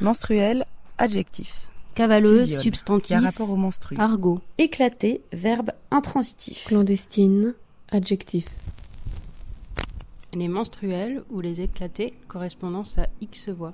Menstruel, 0.00 0.64
adjectif. 0.98 1.54
Cavaleuse, 1.94 2.60
substantif. 2.60 3.06
Qui 3.06 3.14
a 3.14 3.20
rapport 3.20 3.50
au 3.50 3.56
menstru. 3.56 3.96
Argot. 3.98 4.40
Éclaté, 4.58 5.22
verbe 5.32 5.70
intransitif. 5.90 6.64
Clandestine, 6.66 7.54
adjectif. 7.90 8.46
Les 10.32 10.48
menstruels 10.48 11.22
ou 11.30 11.40
les 11.40 11.60
éclatés, 11.60 12.12
correspondance 12.26 12.98
à 12.98 13.06
X 13.20 13.50
voix. 13.50 13.72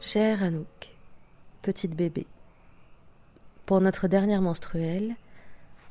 Cher 0.00 0.42
Anouk, 0.42 0.66
petite 1.62 1.94
bébé, 1.94 2.26
pour 3.66 3.80
notre 3.80 4.08
dernière 4.08 4.40
menstruelle, 4.40 5.14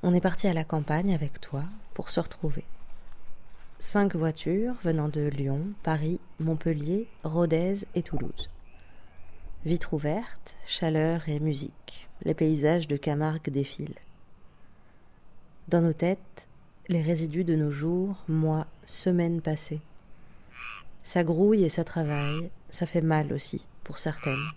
on 0.01 0.13
est 0.13 0.21
parti 0.21 0.47
à 0.47 0.53
la 0.53 0.63
campagne 0.63 1.13
avec 1.13 1.41
toi 1.41 1.63
pour 1.93 2.09
se 2.09 2.19
retrouver. 2.19 2.63
Cinq 3.79 4.15
voitures 4.15 4.75
venant 4.83 5.09
de 5.09 5.21
Lyon, 5.21 5.59
Paris, 5.83 6.19
Montpellier, 6.39 7.07
Rodez 7.23 7.85
et 7.95 8.03
Toulouse. 8.03 8.49
Vitres 9.65 9.93
ouvertes, 9.93 10.55
chaleur 10.65 11.27
et 11.27 11.39
musique, 11.39 12.07
les 12.23 12.33
paysages 12.33 12.87
de 12.87 12.95
Camargue 12.95 13.49
défilent. 13.49 13.99
Dans 15.67 15.81
nos 15.81 15.93
têtes, 15.93 16.47
les 16.87 17.01
résidus 17.01 17.43
de 17.43 17.55
nos 17.55 17.71
jours, 17.71 18.15
mois, 18.27 18.67
semaines 18.85 19.41
passées. 19.41 19.81
Ça 21.03 21.23
grouille 21.23 21.63
et 21.63 21.69
ça 21.69 21.83
travaille, 21.83 22.49
ça 22.69 22.85
fait 22.85 23.01
mal 23.01 23.33
aussi, 23.33 23.65
pour 23.83 23.97
certaines, 23.97 24.47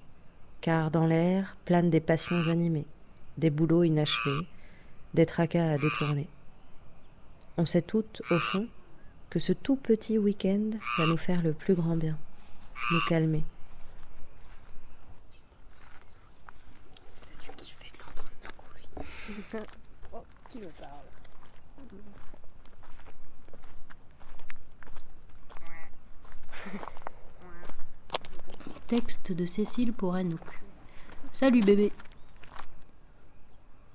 car 0.60 0.90
dans 0.90 1.06
l'air 1.06 1.56
planent 1.64 1.90
des 1.90 2.00
passions 2.00 2.48
animées, 2.48 2.86
des 3.38 3.50
boulots 3.50 3.84
inachevés, 3.84 4.46
des 5.14 5.26
tracas 5.26 5.72
à 5.72 5.78
détourner. 5.78 6.28
On 7.56 7.66
sait 7.66 7.82
toutes, 7.82 8.22
au 8.30 8.38
fond, 8.38 8.66
que 9.30 9.38
ce 9.38 9.52
tout 9.52 9.76
petit 9.76 10.18
week-end 10.18 10.70
va 10.98 11.06
nous 11.06 11.16
faire 11.16 11.42
le 11.42 11.52
plus 11.52 11.74
grand 11.74 11.96
bien, 11.96 12.18
nous 12.90 13.00
calmer. 13.08 13.44
Texte 28.88 29.32
de 29.32 29.46
Cécile 29.46 29.94
pour 29.94 30.14
Anouk. 30.14 30.40
Salut 31.30 31.62
bébé. 31.62 31.92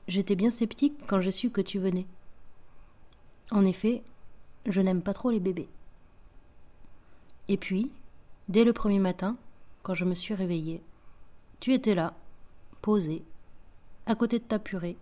J'étais 0.08 0.36
bien 0.36 0.52
sceptique 0.52 0.94
quand 1.06 1.20
j'ai 1.20 1.32
su 1.32 1.50
que 1.50 1.62
tu 1.62 1.80
venais. 1.80 2.06
En 3.52 3.66
effet, 3.66 4.02
je 4.66 4.82
n'aime 4.82 5.02
pas 5.02 5.14
trop 5.14 5.32
les 5.32 5.40
bébés. 5.40 5.68
Et 7.50 7.58
puis, 7.58 7.92
dès 8.50 8.64
le 8.64 8.74
premier 8.74 9.00
matin, 9.00 9.36
quand 9.84 9.96
je 9.96 10.06
me 10.06 10.16
suis 10.16 10.34
réveillée, 10.34 10.82
tu 11.60 11.74
étais 11.74 11.96
là, 11.96 12.14
posé, 12.82 13.24
à 14.06 14.16
côté 14.16 14.40
de 14.40 14.44
ta 14.44 14.60
purée, 14.60 14.98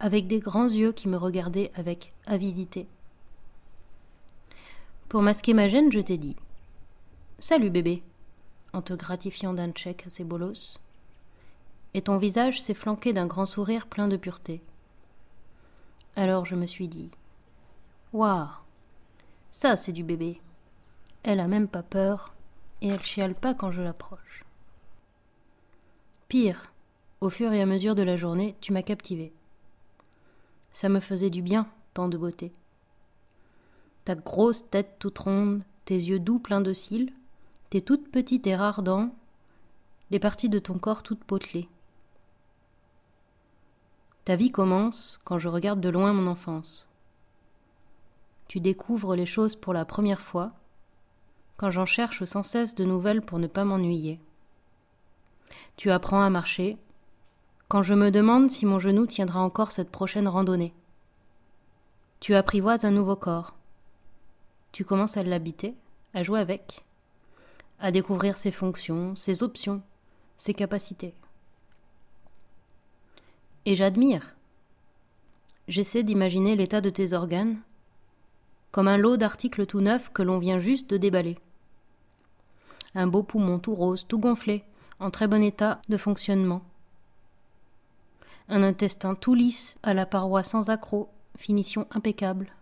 avec 0.00 0.26
des 0.26 0.40
grands 0.40 0.68
yeux 0.68 0.92
qui 0.92 1.08
me 1.08 1.16
regardaient 1.16 1.70
avec 1.74 2.12
avidité. 2.26 2.86
Pour 5.08 5.22
masquer 5.22 5.52
ma 5.52 5.68
gêne, 5.68 5.92
je 5.92 6.00
t'ai 6.00 6.16
dit 6.16 6.36
Salut 7.40 7.70
bébé, 7.70 8.02
en 8.72 8.80
te 8.80 8.94
gratifiant 8.94 9.52
d'un 9.52 9.70
tchèque 9.70 10.06
assez 10.06 10.24
bolos. 10.24 10.78
Et 11.94 12.02
ton 12.02 12.18
visage 12.18 12.60
s'est 12.60 12.74
flanqué 12.74 13.12
d'un 13.12 13.26
grand 13.26 13.46
sourire 13.46 13.86
plein 13.86 14.08
de 14.08 14.16
pureté. 14.16 14.62
Alors 16.16 16.46
je 16.46 16.54
me 16.54 16.66
suis 16.66 16.88
dit 16.88 17.10
Waouh, 18.12 18.48
ça 19.50 19.76
c'est 19.76 19.92
du 19.92 20.02
bébé. 20.02 20.40
Elle 21.22 21.40
a 21.40 21.48
même 21.48 21.68
pas 21.68 21.82
peur 21.82 22.32
et 22.80 22.88
elle 22.88 23.02
chiale 23.02 23.34
pas 23.34 23.54
quand 23.54 23.72
je 23.72 23.82
l'approche. 23.82 24.44
Pire, 26.28 26.72
au 27.20 27.30
fur 27.30 27.52
et 27.52 27.60
à 27.60 27.66
mesure 27.66 27.94
de 27.94 28.02
la 28.02 28.16
journée, 28.16 28.56
tu 28.60 28.72
m'as 28.72 28.82
captivé. 28.82 29.32
Ça 30.72 30.88
me 30.88 30.98
faisait 31.00 31.30
du 31.30 31.42
bien, 31.42 31.68
tant 31.94 32.08
de 32.08 32.16
beauté. 32.16 32.52
Ta 34.04 34.14
grosse 34.14 34.68
tête 34.68 34.96
toute 34.98 35.18
ronde, 35.18 35.62
tes 35.84 35.94
yeux 35.94 36.18
doux 36.18 36.38
pleins 36.38 36.60
de 36.60 36.72
cils, 36.72 37.12
tes 37.70 37.82
toutes 37.82 38.10
petites 38.10 38.46
et 38.46 38.56
rares 38.56 38.82
dents, 38.82 39.14
les 40.10 40.18
parties 40.18 40.48
de 40.48 40.58
ton 40.58 40.78
corps 40.78 41.02
toutes 41.02 41.22
potelées. 41.24 41.68
Ta 44.24 44.36
vie 44.36 44.52
commence 44.52 45.20
quand 45.24 45.38
je 45.38 45.48
regarde 45.48 45.80
de 45.80 45.88
loin 45.88 46.12
mon 46.12 46.30
enfance. 46.30 46.88
Tu 48.46 48.60
découvres 48.60 49.16
les 49.16 49.26
choses 49.26 49.56
pour 49.56 49.72
la 49.72 49.84
première 49.84 50.20
fois, 50.20 50.52
quand 51.56 51.70
j'en 51.70 51.86
cherche 51.86 52.24
sans 52.24 52.42
cesse 52.42 52.74
de 52.74 52.84
nouvelles 52.84 53.22
pour 53.22 53.38
ne 53.38 53.46
pas 53.48 53.64
m'ennuyer. 53.64 54.20
Tu 55.76 55.90
apprends 55.90 56.22
à 56.22 56.30
marcher, 56.30 56.76
quand 57.68 57.82
je 57.82 57.94
me 57.94 58.10
demande 58.10 58.50
si 58.50 58.66
mon 58.66 58.78
genou 58.78 59.06
tiendra 59.06 59.40
encore 59.40 59.72
cette 59.72 59.90
prochaine 59.90 60.28
randonnée. 60.28 60.74
Tu 62.20 62.34
apprivoises 62.34 62.84
un 62.84 62.90
nouveau 62.90 63.16
corps. 63.16 63.56
Tu 64.70 64.84
commences 64.84 65.16
à 65.16 65.22
l'habiter, 65.22 65.74
à 66.14 66.22
jouer 66.22 66.38
avec, 66.38 66.84
à 67.80 67.90
découvrir 67.90 68.36
ses 68.36 68.52
fonctions, 68.52 69.16
ses 69.16 69.42
options, 69.42 69.82
ses 70.36 70.54
capacités. 70.54 71.14
Et 73.64 73.76
j'admire. 73.76 74.34
J'essaie 75.68 76.02
d'imaginer 76.02 76.56
l'état 76.56 76.80
de 76.80 76.90
tes 76.90 77.12
organes 77.12 77.58
comme 78.72 78.88
un 78.88 78.96
lot 78.96 79.18
d'articles 79.18 79.66
tout 79.66 79.80
neufs 79.80 80.10
que 80.12 80.22
l'on 80.22 80.38
vient 80.38 80.58
juste 80.58 80.88
de 80.90 80.96
déballer. 80.96 81.38
Un 82.94 83.06
beau 83.06 83.22
poumon 83.22 83.58
tout 83.58 83.74
rose, 83.74 84.06
tout 84.08 84.18
gonflé, 84.18 84.64
en 84.98 85.10
très 85.10 85.28
bon 85.28 85.42
état 85.42 85.80
de 85.88 85.96
fonctionnement. 85.96 86.62
Un 88.48 88.62
intestin 88.62 89.14
tout 89.14 89.34
lisse, 89.34 89.78
à 89.82 89.94
la 89.94 90.06
paroi 90.06 90.42
sans 90.42 90.70
accroc, 90.70 91.08
finition 91.36 91.86
impeccable. 91.90 92.52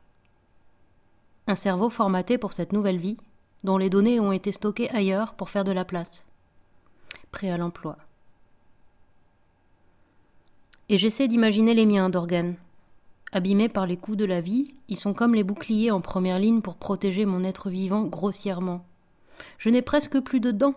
Un 1.47 1.55
cerveau 1.55 1.91
formaté 1.91 2.39
pour 2.39 2.53
cette 2.53 2.73
nouvelle 2.73 2.99
vie, 2.99 3.17
dont 3.65 3.79
les 3.79 3.91
données 3.91 4.21
ont 4.21 4.33
été 4.33 4.53
stockées 4.53 4.91
ailleurs 4.91 5.35
pour 5.35 5.49
faire 5.49 5.65
de 5.65 5.73
la 5.73 5.85
place. 5.85 6.25
Prêt 7.31 7.51
à 7.51 7.57
l'emploi. 7.57 7.97
Et 10.91 10.99
j'essaie 10.99 11.29
d'imaginer 11.29 11.73
les 11.73 11.87
miens 11.87 12.11
d'organes. 12.11 12.57
Abîmés 13.31 13.69
par 13.69 13.87
les 13.87 13.97
coups 13.97 14.17
de 14.17 14.25
la 14.25 14.41
vie, 14.41 14.75
ils 14.89 14.99
sont 14.99 15.15
comme 15.15 15.37
les 15.37 15.45
boucliers 15.45 15.93
en 15.93 16.01
première 16.01 16.41
ligne 16.41 16.63
pour 16.63 16.75
protéger 16.75 17.27
mon 17.27 17.45
être 17.45 17.71
vivant 17.71 18.03
grossièrement. 18.03 18.85
Je 19.59 19.69
n'ai 19.69 19.83
presque 19.83 20.19
plus 20.19 20.41
de 20.41 20.51
dents. 20.51 20.75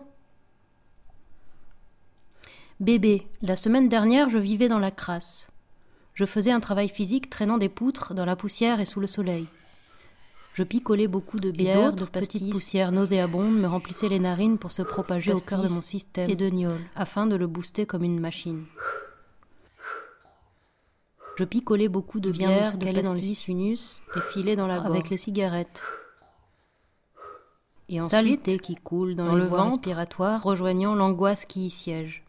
Bébé, 2.78 3.26
la 3.42 3.56
semaine 3.56 3.88
dernière, 3.88 4.28
je 4.28 4.38
vivais 4.38 4.68
dans 4.68 4.78
la 4.78 4.92
crasse. 4.92 5.50
Je 6.14 6.24
faisais 6.24 6.52
un 6.52 6.60
travail 6.60 6.88
physique 6.88 7.28
traînant 7.28 7.58
des 7.58 7.68
poutres 7.68 8.14
dans 8.14 8.24
la 8.24 8.36
poussière 8.36 8.78
et 8.78 8.84
sous 8.84 9.00
le 9.00 9.08
soleil. 9.08 9.48
Je 10.52 10.62
picolais 10.62 11.08
beaucoup 11.08 11.40
de 11.40 11.50
bière, 11.50 11.92
de 11.92 12.04
petites 12.04 12.52
poussières 12.52 12.92
nauséabondes 12.92 13.58
me 13.58 13.66
remplissaient 13.66 14.08
les 14.08 14.20
narines 14.20 14.58
pour 14.58 14.70
se 14.70 14.82
propager 14.82 15.32
au 15.32 15.40
cœur 15.40 15.62
de 15.64 15.68
mon 15.68 15.82
système 15.82 16.30
et 16.30 16.36
de 16.36 16.48
gnôle, 16.48 16.82
afin 16.94 17.26
de 17.26 17.34
le 17.34 17.48
booster 17.48 17.84
comme 17.84 18.04
une 18.04 18.20
machine. 18.20 18.64
Je 21.36 21.44
picolais 21.44 21.88
beaucoup 21.88 22.20
de 22.20 22.30
bière, 22.30 22.76
de 22.78 23.02
dans 23.02 23.12
le 23.12 23.20
sinus 23.20 24.00
et 24.16 24.20
filais 24.20 24.56
dans 24.56 24.66
la 24.66 24.78
gorge 24.78 24.90
avec 24.90 25.10
les 25.10 25.16
cigarettes. 25.16 25.82
Et 27.88 28.00
ensuite, 28.00 28.60
qui 28.60 28.76
coule 28.76 29.14
dans, 29.14 29.34
le 29.34 29.44
ventre 29.44 29.76
respiratoire, 29.76 30.42
rejoignant 30.42 30.94
l'angoisse 30.94 31.44
qui 31.44 31.66
y 31.66 31.70
siège. 31.70 32.24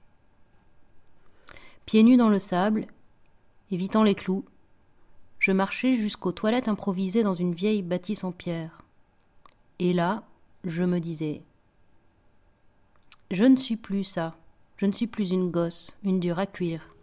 Pieds 1.86 2.04
nus 2.04 2.18
dans 2.18 2.30
le 2.30 2.40
sable, 2.40 2.88
évitant 3.72 4.04
les 4.04 4.16
clous, 4.16 4.44
je 5.40 5.52
marchais 5.52 5.94
jusqu'aux 5.94 6.32
toilettes 6.32 6.68
improvisées 6.68 7.24
dans 7.24 7.36
une 7.36 7.54
vieille 7.54 7.84
bâtisse 7.84 8.24
en 8.24 8.32
pierre. 8.32 8.80
Et 9.80 9.94
là, 9.94 10.24
je 10.64 10.84
me 10.84 11.00
disais 11.00 11.44
Je 13.30 13.44
ne 13.44 13.56
suis 13.56 13.78
plus 13.78 14.04
ça. 14.04 14.36
Je 14.78 14.88
ne 14.88 14.92
suis 14.92 15.08
plus 15.08 15.30
une 15.30 15.52
gosse, 15.52 15.96
une 16.04 16.20
dure 16.20 16.40
à 16.40 16.48
cuire. 16.48 16.95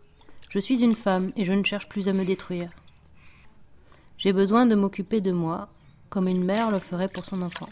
Je 0.52 0.58
suis 0.58 0.82
une 0.82 0.94
femme 0.94 1.30
et 1.34 1.46
je 1.46 1.54
ne 1.54 1.64
cherche 1.64 1.88
plus 1.88 2.10
à 2.10 2.12
me 2.12 2.26
détruire. 2.26 2.70
J'ai 4.18 4.34
besoin 4.34 4.66
de 4.66 4.74
m'occuper 4.74 5.22
de 5.22 5.32
moi, 5.32 5.70
comme 6.10 6.28
une 6.28 6.44
mère 6.44 6.70
le 6.70 6.78
ferait 6.78 7.08
pour 7.08 7.24
son 7.24 7.40
enfant. 7.40 7.70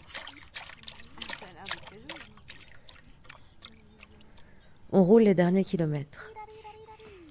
On 4.93 5.05
roule 5.05 5.25
les 5.25 5.35
derniers 5.35 5.63
kilomètres. 5.63 6.33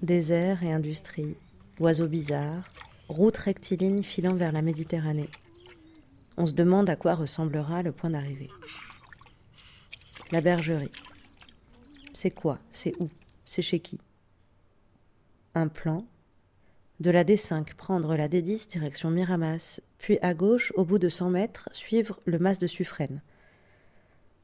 Désert 0.04 0.62
et 0.62 0.72
industrie, 0.72 1.36
oiseaux 1.80 2.08
bizarres, 2.08 2.70
route 3.08 3.38
rectiligne 3.38 4.04
filant 4.04 4.36
vers 4.36 4.52
la 4.52 4.62
Méditerranée. 4.62 5.32
On 6.38 6.46
se 6.46 6.54
demande 6.54 6.92
à 6.92 6.96
quoi 6.96 7.16
ressemblera 7.16 7.82
le 7.82 7.92
point 7.92 8.12
d'arrivée. 8.12 8.52
La 10.32 10.42
bergerie. 10.42 10.92
C'est 12.14 12.30
quoi? 12.30 12.60
C'est 12.72 12.94
où? 13.00 13.10
C'est 13.46 13.64
chez 13.64 13.80
qui? 13.80 14.00
Un 15.56 15.68
plan 15.68 16.06
De 17.00 17.10
la 17.10 17.24
D5, 17.24 17.74
prendre 17.74 18.16
la 18.16 18.28
D10 18.28 18.70
direction 18.70 19.10
Miramas, 19.10 19.82
puis 19.98 20.20
à 20.22 20.36
gauche, 20.36 20.72
au 20.76 20.86
bout 20.86 21.00
de 21.00 21.10
100 21.10 21.32
mètres, 21.32 21.70
suivre 21.72 22.20
le 22.26 22.38
mas 22.38 22.60
de 22.60 22.68
Suffren. 22.68 23.22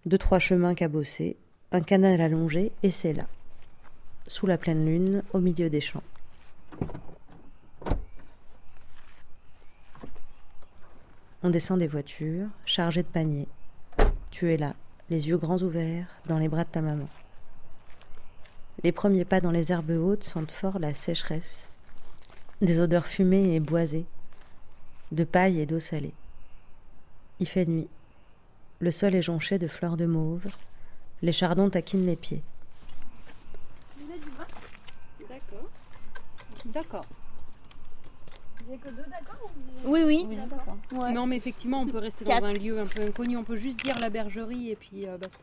Deux, 0.05 0.17
trois 0.17 0.39
chemins 0.39 0.73
cabossés, 0.73 1.37
un 1.71 1.81
canal 1.81 2.21
allongé, 2.21 2.71
et 2.81 2.89
c'est 2.89 3.13
là, 3.13 3.27
sous 4.25 4.47
la 4.47 4.57
pleine 4.57 4.83
lune, 4.83 5.21
au 5.33 5.39
milieu 5.39 5.69
des 5.69 5.81
champs. 5.81 6.03
On 11.43 11.51
descend 11.51 11.77
des 11.77 11.87
voitures, 11.87 12.47
chargées 12.65 13.03
de 13.03 13.07
paniers. 13.07 13.47
Tu 14.31 14.51
es 14.51 14.57
là, 14.57 14.73
les 15.11 15.27
yeux 15.27 15.37
grands 15.37 15.61
ouverts, 15.61 16.07
dans 16.25 16.39
les 16.39 16.47
bras 16.47 16.63
de 16.63 16.69
ta 16.69 16.81
maman. 16.81 17.07
Les 18.85 18.91
premiers 18.91 19.25
pas 19.25 19.41
dans 19.41 19.49
les 19.49 19.71
herbes 19.71 19.89
hautes 19.89 20.23
sentent 20.23 20.51
fort 20.51 20.77
la 20.77 20.93
sécheresse, 20.93 21.65
des 22.61 22.81
odeurs 22.81 23.07
fumées 23.07 23.55
et 23.55 23.59
boisées, 23.59 24.05
de 25.11 25.23
paille 25.23 25.59
et 25.59 25.65
d'eau 25.65 25.79
salée. 25.79 26.13
Il 27.39 27.47
fait 27.47 27.65
nuit. 27.65 27.87
Le 28.77 28.91
sol 28.91 29.15
est 29.15 29.23
jonché 29.23 29.57
de 29.57 29.65
fleurs 29.67 29.97
de 29.97 30.05
mauve. 30.05 30.45
Les 31.23 31.31
chardons 31.31 31.67
taquinent 31.71 32.05
les 32.05 32.15
pieds. 32.15 32.43
Vous 33.99 34.07
avez 34.11 34.19
du 34.19 34.29
vin? 34.29 34.45
D'accord. 35.29 35.69
D'accord. 36.65 37.05
J'ai 38.69 38.77
que 38.77 38.89
deux 38.89 39.09
d'accord 39.09 39.49
Oui, 39.85 40.03
oui. 40.05 40.27
D'accord. 40.35 40.77
Ouais. 40.91 41.11
Non, 41.11 41.25
mais 41.25 41.37
effectivement, 41.37 41.81
on 41.81 41.87
peut 41.87 41.97
rester 41.97 42.23
Quatre. 42.23 42.41
dans 42.41 42.49
un 42.49 42.53
lieu 42.53 42.79
un 42.79 42.85
peu 42.85 43.01
inconnu. 43.01 43.35
On 43.35 43.43
peut 43.43 43.57
juste 43.57 43.79
dire 43.83 43.97
la 43.99 44.11
bergerie 44.11 44.69
et 44.69 44.75
puis 44.75 45.07
euh, 45.07 45.17
basta. 45.17 45.39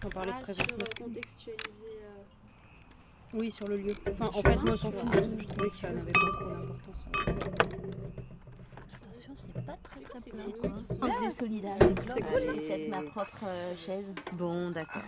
Sans 0.00 0.10
parler 0.10 0.30
de 0.30 0.36
Ah, 0.38 0.42
présence 0.42 0.64
sur, 0.64 0.74
euh, 0.74 0.78
masculine. 0.78 1.12
contextualiser. 1.14 1.95
Oui, 3.38 3.50
sur 3.50 3.66
le 3.68 3.76
lieu. 3.76 3.92
Enfin, 4.10 4.24
en 4.26 4.42
fait, 4.42 4.56
moi, 4.62 4.72
on 4.72 4.76
s'en 4.76 4.90
fout. 4.90 5.08
Je, 5.12 5.42
je 5.42 5.46
trouvais 5.46 5.68
que 5.68 5.74
ça 5.74 5.90
n'avait 5.90 6.10
pas 6.10 6.20
trop 6.20 6.48
d'importance. 6.48 7.06
Attention, 8.94 9.32
c'est 9.34 9.52
pas 9.52 9.76
très 9.82 10.00
très 10.00 10.18
c'est 10.18 10.30
cool. 10.30 10.72
On 11.02 11.06
se 11.06 11.20
désolidarise. 11.20 11.96
C'est 12.06 12.22
cool. 12.22 12.60
C'est 12.66 12.88
ma 12.88 13.02
propre 13.10 13.44
euh, 13.44 13.76
chaise. 13.76 14.06
Bon, 14.32 14.70
d'accord. 14.70 15.02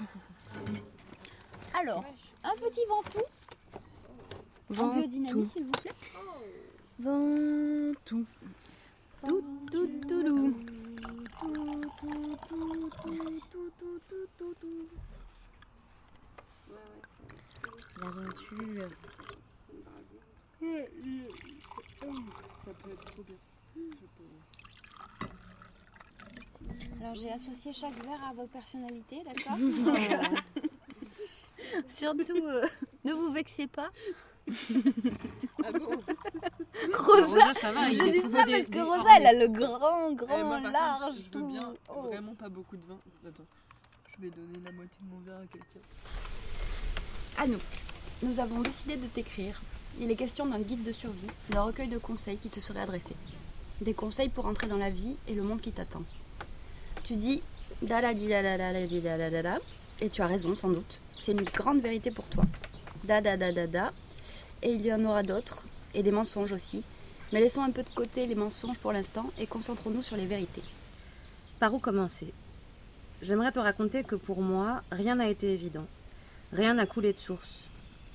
Alors, 1.80 2.04
un 2.44 2.54
petit 2.56 2.84
ventoux. 2.88 3.24
En 4.78 4.88
biodynamie, 4.94 5.46
s'il 5.46 5.64
vous 5.64 5.72
plaît. 5.72 5.92
Ventoux. 7.00 8.26
Tout, 9.26 9.42
tout, 9.72 9.86
tout, 10.10 10.30
tout. 10.30 10.54
L'aventure. 18.00 18.90
Ça 22.64 22.72
peut 22.82 22.90
être 22.92 23.10
trop 23.12 23.22
bien. 23.22 23.36
Alors, 27.00 27.14
j'ai 27.14 27.30
associé 27.30 27.72
chaque 27.72 27.94
verre 28.04 28.24
à 28.28 28.32
vos 28.34 28.46
personnalités, 28.46 29.22
d'accord 29.24 29.58
Surtout, 31.86 32.32
euh, 32.46 32.66
ne 33.04 33.12
vous 33.12 33.32
vexez 33.32 33.66
pas. 33.66 33.90
Ah 35.64 35.72
bon 35.72 35.90
Rosa, 36.96 37.52
ça 37.54 37.70
va. 37.72 37.92
je 37.92 38.10
dis 38.10 38.20
ça 38.20 38.44
parce 38.46 38.70
que 38.70 38.78
Rosa, 38.80 39.10
elle 39.18 39.26
a 39.26 39.32
le 39.46 39.48
grand, 39.48 40.08
Eh, 40.10 40.14
grand, 40.14 40.44
moi, 40.44 40.60
large, 40.60 41.00
contre, 41.30 41.30
je 41.32 41.38
veux 41.38 41.46
bien 41.48 41.74
Oh. 41.94 42.02
vraiment 42.02 42.34
pas 42.34 42.48
beaucoup 42.48 42.76
de 42.76 42.84
vin. 42.86 42.98
Attends, 43.26 43.44
je 44.08 44.22
vais 44.22 44.30
donner 44.30 44.58
la 44.64 44.72
moitié 44.72 44.98
de 45.02 45.08
mon 45.10 45.20
verre 45.20 45.38
à 45.38 45.46
quelqu'un. 45.46 45.80
Anouk, 47.36 47.60
nous 47.60 47.87
avons 48.38 48.60
décidé 48.60 48.96
de 48.96 49.06
t'écrire. 49.06 49.60
Il 50.00 50.10
est 50.10 50.16
question 50.16 50.46
d'un 50.46 50.60
guide 50.60 50.84
de 50.84 50.92
survie, 50.92 51.26
d'un 51.50 51.62
recueil 51.62 51.88
de 51.88 51.98
conseils 51.98 52.36
qui 52.36 52.48
te 52.48 52.60
serait 52.60 52.80
adressé. 52.80 53.14
Des 53.80 53.94
conseils 53.94 54.28
pour 54.28 54.46
entrer 54.46 54.66
dans 54.66 54.76
la 54.76 54.90
vie 54.90 55.16
et 55.26 55.34
le 55.34 55.42
monde 55.42 55.60
qui 55.60 55.72
t'attend. 55.72 56.02
Tu 57.04 57.16
dis 57.16 57.42
da 57.82 58.00
et 60.00 60.10
tu 60.10 60.22
as 60.22 60.26
raison 60.26 60.54
sans 60.54 60.68
doute. 60.68 61.00
C'est 61.18 61.32
une 61.32 61.42
grande 61.42 61.80
vérité 61.80 62.10
pour 62.10 62.28
toi. 62.28 62.44
Da 63.04 63.20
da 63.20 63.36
da, 63.36 63.92
et 64.62 64.72
il 64.72 64.84
y 64.84 64.92
en 64.92 65.04
aura 65.04 65.22
d'autres, 65.22 65.62
et 65.94 66.02
des 66.02 66.12
mensonges 66.12 66.52
aussi. 66.52 66.82
Mais 67.32 67.40
laissons 67.40 67.62
un 67.62 67.70
peu 67.70 67.82
de 67.82 67.88
côté 67.90 68.26
les 68.26 68.34
mensonges 68.34 68.78
pour 68.78 68.92
l'instant 68.92 69.30
et 69.38 69.46
concentrons-nous 69.46 70.02
sur 70.02 70.16
les 70.16 70.26
vérités. 70.26 70.62
Par 71.60 71.74
où 71.74 71.78
commencer? 71.78 72.32
J'aimerais 73.20 73.52
te 73.52 73.58
raconter 73.58 74.04
que 74.04 74.14
pour 74.14 74.40
moi, 74.40 74.82
rien 74.92 75.16
n'a 75.16 75.28
été 75.28 75.52
évident. 75.52 75.86
Rien 76.52 76.74
n'a 76.74 76.86
coulé 76.86 77.12
de 77.12 77.18
source. 77.18 77.68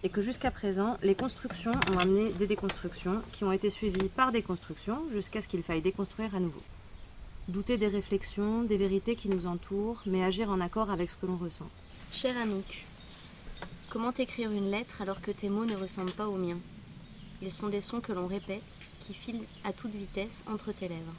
Et 0.05 0.09
que 0.09 0.21
jusqu'à 0.21 0.51
présent, 0.51 0.97
les 1.01 1.15
constructions 1.15 1.71
ont 1.93 1.97
amené 1.97 2.33
des 2.33 2.45
déconstructions 2.45 3.21
qui 3.31 3.45
ont 3.45 3.53
été 3.53 3.69
suivies 3.69 4.09
par 4.09 4.33
des 4.33 4.41
constructions 4.41 5.01
jusqu'à 5.09 5.41
ce 5.41 5.47
qu'il 5.47 5.63
faille 5.63 5.81
déconstruire 5.81 6.35
à 6.35 6.41
nouveau. 6.41 6.61
Douter 7.47 7.77
des 7.77 7.87
réflexions, 7.87 8.63
des 8.63 8.75
vérités 8.75 9.15
qui 9.15 9.29
nous 9.29 9.47
entourent, 9.47 10.01
mais 10.05 10.23
agir 10.23 10.49
en 10.49 10.59
accord 10.59 10.91
avec 10.91 11.09
ce 11.09 11.15
que 11.15 11.25
l'on 11.25 11.37
ressent. 11.37 11.69
Cher 12.11 12.37
Anouk, 12.37 12.85
comment 13.89 14.11
t'écrire 14.11 14.51
une 14.51 14.69
lettre 14.69 15.01
alors 15.01 15.21
que 15.21 15.31
tes 15.31 15.49
mots 15.49 15.65
ne 15.65 15.75
ressemblent 15.75 16.11
pas 16.11 16.27
aux 16.27 16.37
miens? 16.37 16.59
Ils 17.41 17.51
sont 17.51 17.69
des 17.69 17.81
sons 17.81 18.01
que 18.01 18.13
l'on 18.13 18.27
répète, 18.27 18.81
qui 19.01 19.13
filent 19.13 19.45
à 19.63 19.71
toute 19.71 19.95
vitesse 19.95 20.43
entre 20.47 20.73
tes 20.73 20.87
lèvres. 20.87 21.13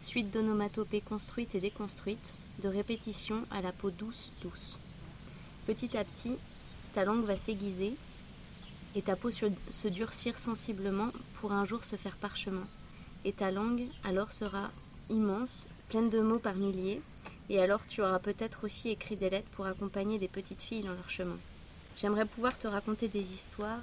Suite 0.00 0.30
d'onomatopées 0.30 1.00
construites 1.02 1.54
et 1.54 1.60
déconstruites, 1.60 2.36
de 2.62 2.68
répétitions 2.68 3.42
à 3.50 3.60
la 3.60 3.72
peau 3.72 3.90
douce, 3.90 4.32
douce. 4.42 4.78
Petit 5.66 5.96
à 5.96 6.04
petit, 6.04 6.36
ta 6.98 7.04
langue 7.04 7.26
va 7.26 7.36
s'aiguiser 7.36 7.96
et 8.96 9.02
ta 9.02 9.14
peau 9.14 9.30
se 9.30 9.86
durcir 9.86 10.36
sensiblement 10.36 11.10
pour 11.34 11.52
un 11.52 11.64
jour 11.64 11.84
se 11.84 11.94
faire 11.94 12.16
parchemin. 12.16 12.66
Et 13.24 13.32
ta 13.32 13.52
langue 13.52 13.86
alors 14.02 14.32
sera 14.32 14.68
immense, 15.08 15.68
pleine 15.90 16.10
de 16.10 16.18
mots 16.18 16.40
par 16.40 16.56
milliers, 16.56 17.00
et 17.48 17.62
alors 17.62 17.86
tu 17.86 18.02
auras 18.02 18.18
peut-être 18.18 18.64
aussi 18.64 18.88
écrit 18.88 19.14
des 19.14 19.30
lettres 19.30 19.46
pour 19.52 19.66
accompagner 19.66 20.18
des 20.18 20.26
petites 20.26 20.60
filles 20.60 20.82
dans 20.82 20.92
leur 20.92 21.08
chemin. 21.08 21.38
J'aimerais 21.96 22.24
pouvoir 22.24 22.58
te 22.58 22.66
raconter 22.66 23.06
des 23.06 23.32
histoires 23.32 23.82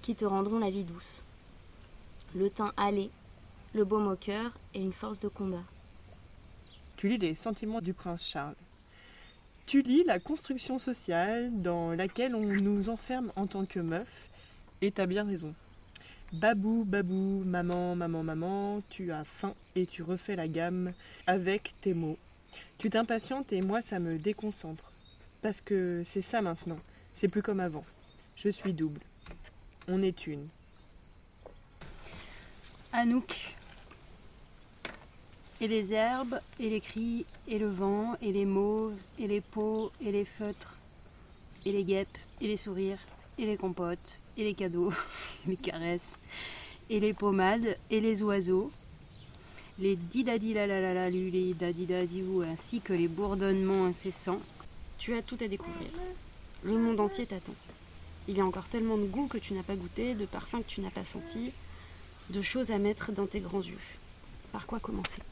qui 0.00 0.14
te 0.14 0.24
rendront 0.24 0.58
la 0.58 0.70
vie 0.70 0.84
douce. 0.84 1.20
Le 2.34 2.48
teint 2.48 2.72
allé, 2.78 3.10
le 3.74 3.84
baume 3.84 4.08
au 4.08 4.16
cœur 4.16 4.52
et 4.72 4.80
une 4.80 4.94
force 4.94 5.20
de 5.20 5.28
combat. 5.28 5.64
Tu 6.96 7.10
lis 7.10 7.18
les 7.18 7.34
sentiments 7.34 7.82
du 7.82 7.92
prince 7.92 8.24
Charles. 8.26 8.56
Tu 9.68 9.82
lis 9.82 10.02
la 10.02 10.18
construction 10.18 10.78
sociale 10.78 11.50
dans 11.60 11.90
laquelle 11.92 12.34
on 12.34 12.40
nous 12.40 12.88
enferme 12.88 13.30
en 13.36 13.46
tant 13.46 13.66
que 13.66 13.80
meuf, 13.80 14.30
et 14.80 14.90
t'as 14.90 15.04
bien 15.04 15.24
raison. 15.24 15.54
Babou, 16.32 16.84
babou, 16.86 17.44
maman, 17.44 17.94
maman, 17.94 18.22
maman, 18.22 18.80
tu 18.88 19.12
as 19.12 19.24
faim 19.24 19.52
et 19.76 19.84
tu 19.84 20.02
refais 20.02 20.36
la 20.36 20.48
gamme 20.48 20.90
avec 21.26 21.74
tes 21.82 21.92
mots. 21.92 22.16
Tu 22.78 22.88
t'impatientes 22.88 23.52
et 23.52 23.60
moi 23.60 23.82
ça 23.82 23.98
me 23.98 24.16
déconcentre. 24.16 24.88
Parce 25.42 25.60
que 25.60 26.02
c'est 26.02 26.22
ça 26.22 26.40
maintenant, 26.40 26.78
c'est 27.12 27.28
plus 27.28 27.42
comme 27.42 27.60
avant. 27.60 27.84
Je 28.36 28.48
suis 28.48 28.72
double. 28.72 29.00
On 29.86 30.02
est 30.02 30.26
une. 30.26 30.48
Anouk. 32.94 33.54
Et 35.60 35.68
les 35.68 35.92
herbes, 35.92 36.40
et 36.58 36.70
les 36.70 36.80
cris, 36.80 37.26
et 37.48 37.58
le 37.58 37.68
vent, 37.68 38.14
et 38.20 38.30
les 38.30 38.44
mauves, 38.44 38.96
et 39.18 39.26
les 39.26 39.40
pots, 39.40 39.90
et 40.02 40.12
les 40.12 40.26
feutres, 40.26 40.76
et 41.64 41.72
les 41.72 41.84
guêpes, 41.84 42.18
et 42.42 42.46
les 42.46 42.58
sourires, 42.58 43.00
et 43.38 43.46
les 43.46 43.56
compotes, 43.56 44.18
et 44.36 44.44
les 44.44 44.54
cadeaux, 44.54 44.92
les 45.46 45.56
caresses, 45.56 46.20
et 46.90 47.00
les 47.00 47.14
pommades, 47.14 47.76
et 47.90 48.00
les 48.00 48.22
oiseaux, 48.22 48.70
les 49.78 49.96
didadilalalalu, 49.96 51.30
les 51.30 51.54
dadidadiou, 51.54 52.42
ainsi 52.42 52.80
que 52.80 52.92
les 52.92 53.08
bourdonnements 53.08 53.86
incessants. 53.86 54.40
Tu 54.98 55.14
as 55.14 55.22
tout 55.22 55.38
à 55.40 55.48
découvrir. 55.48 55.90
Le 56.64 56.76
monde 56.76 57.00
entier 57.00 57.26
t'attend. 57.26 57.54
Il 58.26 58.36
y 58.36 58.40
a 58.40 58.46
encore 58.46 58.68
tellement 58.68 58.98
de 58.98 59.06
goûts 59.06 59.28
que 59.28 59.38
tu 59.38 59.54
n'as 59.54 59.62
pas 59.62 59.76
goûté, 59.76 60.14
de 60.14 60.26
parfums 60.26 60.60
que 60.60 60.68
tu 60.68 60.80
n'as 60.82 60.90
pas 60.90 61.04
sentis, 61.04 61.52
de 62.28 62.42
choses 62.42 62.72
à 62.72 62.78
mettre 62.78 63.12
dans 63.12 63.26
tes 63.26 63.40
grands 63.40 63.62
yeux. 63.62 63.78
Par 64.52 64.66
quoi 64.66 64.80
commencer? 64.80 65.22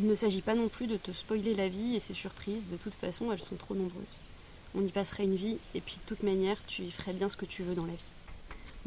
Il 0.00 0.06
ne 0.06 0.14
s'agit 0.14 0.40
pas 0.40 0.54
non 0.54 0.68
plus 0.68 0.86
de 0.86 0.96
te 0.96 1.10
spoiler 1.12 1.54
la 1.54 1.68
vie 1.68 1.94
et 1.94 2.00
ses 2.00 2.14
surprises, 2.14 2.70
de 2.70 2.78
toute 2.78 2.94
façon 2.94 3.30
elles 3.32 3.42
sont 3.42 3.56
trop 3.56 3.74
nombreuses. 3.74 4.16
On 4.74 4.80
y 4.80 4.90
passerait 4.90 5.24
une 5.24 5.36
vie 5.36 5.58
et 5.74 5.82
puis 5.82 5.96
de 5.96 6.08
toute 6.08 6.22
manière 6.22 6.56
tu 6.66 6.80
y 6.80 6.90
ferais 6.90 7.12
bien 7.12 7.28
ce 7.28 7.36
que 7.36 7.44
tu 7.44 7.62
veux 7.62 7.74
dans 7.74 7.84
la 7.84 7.92
vie. 7.92 8.06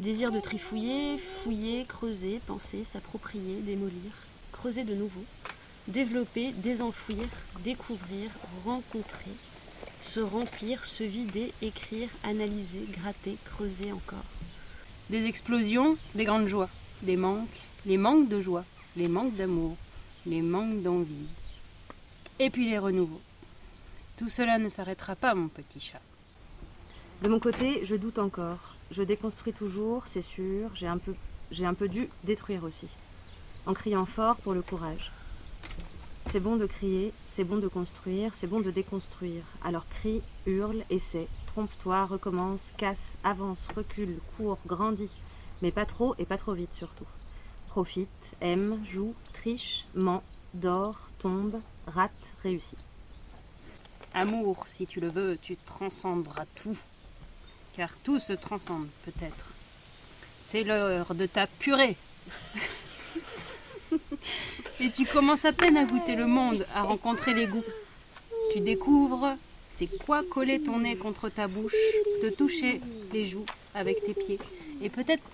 Désir 0.00 0.32
de 0.32 0.40
trifouiller, 0.40 1.16
fouiller, 1.18 1.84
creuser, 1.84 2.40
penser, 2.48 2.84
s'approprier, 2.84 3.60
démolir, 3.60 4.10
creuser 4.50 4.82
de 4.82 4.96
nouveau, 4.96 5.22
développer, 5.86 6.50
désenfouir, 6.54 7.28
découvrir, 7.62 8.28
rencontrer, 8.64 9.30
se 10.02 10.18
remplir, 10.18 10.84
se 10.84 11.04
vider, 11.04 11.52
écrire, 11.62 12.08
analyser, 12.24 12.88
gratter, 12.90 13.36
creuser 13.44 13.92
encore. 13.92 14.18
Des 15.10 15.26
explosions, 15.26 15.96
des 16.16 16.24
grandes 16.24 16.48
joies, 16.48 16.70
des 17.02 17.16
manques, 17.16 17.60
les 17.86 17.98
manques 17.98 18.28
de 18.28 18.40
joie, 18.40 18.64
les 18.96 19.06
manques 19.06 19.36
d'amour, 19.36 19.76
les 20.26 20.42
manques 20.42 20.82
d'envie. 20.82 21.26
Et 22.38 22.50
puis 22.50 22.68
les 22.68 22.78
renouveaux. 22.78 23.20
Tout 24.16 24.28
cela 24.28 24.58
ne 24.58 24.68
s'arrêtera 24.68 25.16
pas, 25.16 25.34
mon 25.34 25.48
petit 25.48 25.80
chat. 25.80 26.00
De 27.22 27.28
mon 27.28 27.40
côté, 27.40 27.84
je 27.84 27.94
doute 27.94 28.18
encore. 28.18 28.74
Je 28.90 29.02
déconstruis 29.02 29.52
toujours, 29.52 30.06
c'est 30.06 30.22
sûr. 30.22 30.70
J'ai 30.74 30.86
un, 30.86 30.98
peu, 30.98 31.14
j'ai 31.50 31.66
un 31.66 31.74
peu 31.74 31.88
dû 31.88 32.08
détruire 32.24 32.64
aussi. 32.64 32.88
En 33.66 33.74
criant 33.74 34.06
fort 34.06 34.36
pour 34.36 34.52
le 34.52 34.62
courage. 34.62 35.10
C'est 36.30 36.40
bon 36.40 36.56
de 36.56 36.66
crier, 36.66 37.12
c'est 37.26 37.44
bon 37.44 37.58
de 37.58 37.68
construire, 37.68 38.34
c'est 38.34 38.46
bon 38.46 38.60
de 38.60 38.70
déconstruire. 38.70 39.44
Alors 39.62 39.86
crie, 39.88 40.22
hurle, 40.46 40.82
essaie, 40.90 41.28
trompe-toi, 41.46 42.06
recommence, 42.06 42.72
casse, 42.76 43.18
avance, 43.24 43.68
recule, 43.74 44.18
cours, 44.36 44.58
grandis. 44.66 45.10
Mais 45.62 45.70
pas 45.70 45.86
trop 45.86 46.14
et 46.18 46.24
pas 46.24 46.38
trop 46.38 46.54
vite 46.54 46.72
surtout. 46.72 47.06
Profite, 47.74 48.08
aime, 48.40 48.80
joue, 48.88 49.16
triche, 49.32 49.84
ment, 49.96 50.22
dort, 50.54 51.08
tombe, 51.18 51.60
rate, 51.88 52.12
réussit. 52.44 52.78
Amour, 54.14 54.68
si 54.68 54.86
tu 54.86 55.00
le 55.00 55.08
veux, 55.08 55.36
tu 55.42 55.56
transcenderas 55.56 56.44
tout. 56.54 56.78
Car 57.72 57.90
tout 58.04 58.20
se 58.20 58.32
transcende, 58.32 58.86
peut-être. 59.04 59.54
C'est 60.36 60.62
l'heure 60.62 61.16
de 61.16 61.26
ta 61.26 61.48
purée. 61.48 61.96
Et 64.78 64.92
tu 64.92 65.04
commences 65.04 65.44
à 65.44 65.52
peine 65.52 65.76
à 65.76 65.82
goûter 65.84 66.14
le 66.14 66.28
monde, 66.28 66.64
à 66.76 66.82
rencontrer 66.82 67.34
les 67.34 67.48
goûts. 67.48 67.64
Tu 68.52 68.60
découvres 68.60 69.36
c'est 69.68 69.88
quoi 69.98 70.22
coller 70.22 70.62
ton 70.62 70.78
nez 70.78 70.94
contre 70.94 71.28
ta 71.28 71.48
bouche, 71.48 71.74
te 72.22 72.30
toucher 72.30 72.80
les 73.12 73.26
joues 73.26 73.46
avec 73.74 73.96
tes 74.04 74.14
pieds. 74.14 74.38
Et 74.80 74.90
peut-être 74.90 75.24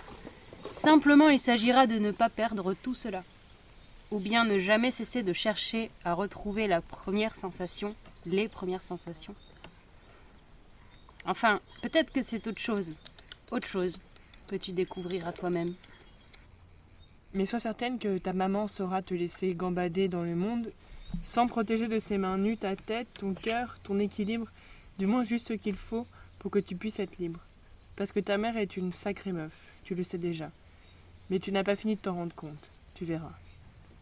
simplement 0.71 1.29
il 1.29 1.39
s'agira 1.39 1.87
de 1.87 1.99
ne 1.99 2.11
pas 2.11 2.29
perdre 2.29 2.75
tout 2.75 2.95
cela. 2.95 3.25
Ou 4.11 4.19
bien 4.19 4.45
ne 4.45 4.59
jamais 4.59 4.91
cesser 4.91 5.23
de 5.23 5.33
chercher 5.33 5.91
à 6.05 6.15
retrouver 6.15 6.67
la 6.67 6.81
première 6.81 7.35
sensation, 7.35 7.95
les 8.27 8.49
premières 8.49 8.83
sensations. 8.83 9.35
Enfin, 11.27 11.61
peut-être 11.83 12.13
que 12.13 12.23
c'est 12.23 12.47
autre 12.47 12.61
chose. 12.61 12.95
Autre 13.51 13.69
chose 13.69 13.99
que 14.49 14.57
tu 14.57 14.73
découvriras 14.73 15.33
toi-même. 15.33 15.73
Mais 17.35 17.47
sois 17.47 17.61
certaine 17.61 17.99
que 17.99 18.19
ta 18.19 18.33
maman 18.33 18.67
saura 18.67 19.03
te 19.03 19.15
laisser 19.15 19.55
gambader 19.55 20.09
dans 20.09 20.25
le 20.25 20.35
monde 20.35 20.73
sans 21.23 21.47
protéger 21.47 21.89
de 21.89 21.99
ses 21.99 22.19
mains 22.19 22.39
nues 22.39 22.57
ta 22.57 22.77
tête, 22.77 23.09
ton 23.13 23.35
cœur, 23.35 23.79
ton 23.83 23.99
équilibre, 23.99 24.47
du 24.99 25.07
moins 25.07 25.25
juste 25.25 25.49
ce 25.49 25.53
qu'il 25.53 25.77
faut 25.77 26.07
pour 26.39 26.51
que 26.51 26.59
tu 26.59 26.77
puisses 26.77 26.99
être 26.99 27.19
libre. 27.19 27.41
Parce 27.97 28.13
que 28.13 28.21
ta 28.21 28.39
mère 28.39 28.57
est 28.57 28.77
une 28.77 28.93
sacrée 28.93 29.33
meuf, 29.33 29.73
tu 29.85 29.95
le 29.95 30.05
sais 30.05 30.19
déjà. 30.19 30.51
Mais 31.31 31.39
tu 31.39 31.53
n'as 31.53 31.63
pas 31.63 31.77
fini 31.77 31.95
de 31.95 32.01
t'en 32.01 32.13
rendre 32.13 32.35
compte, 32.35 32.69
tu 32.95 33.05
verras. 33.05 33.33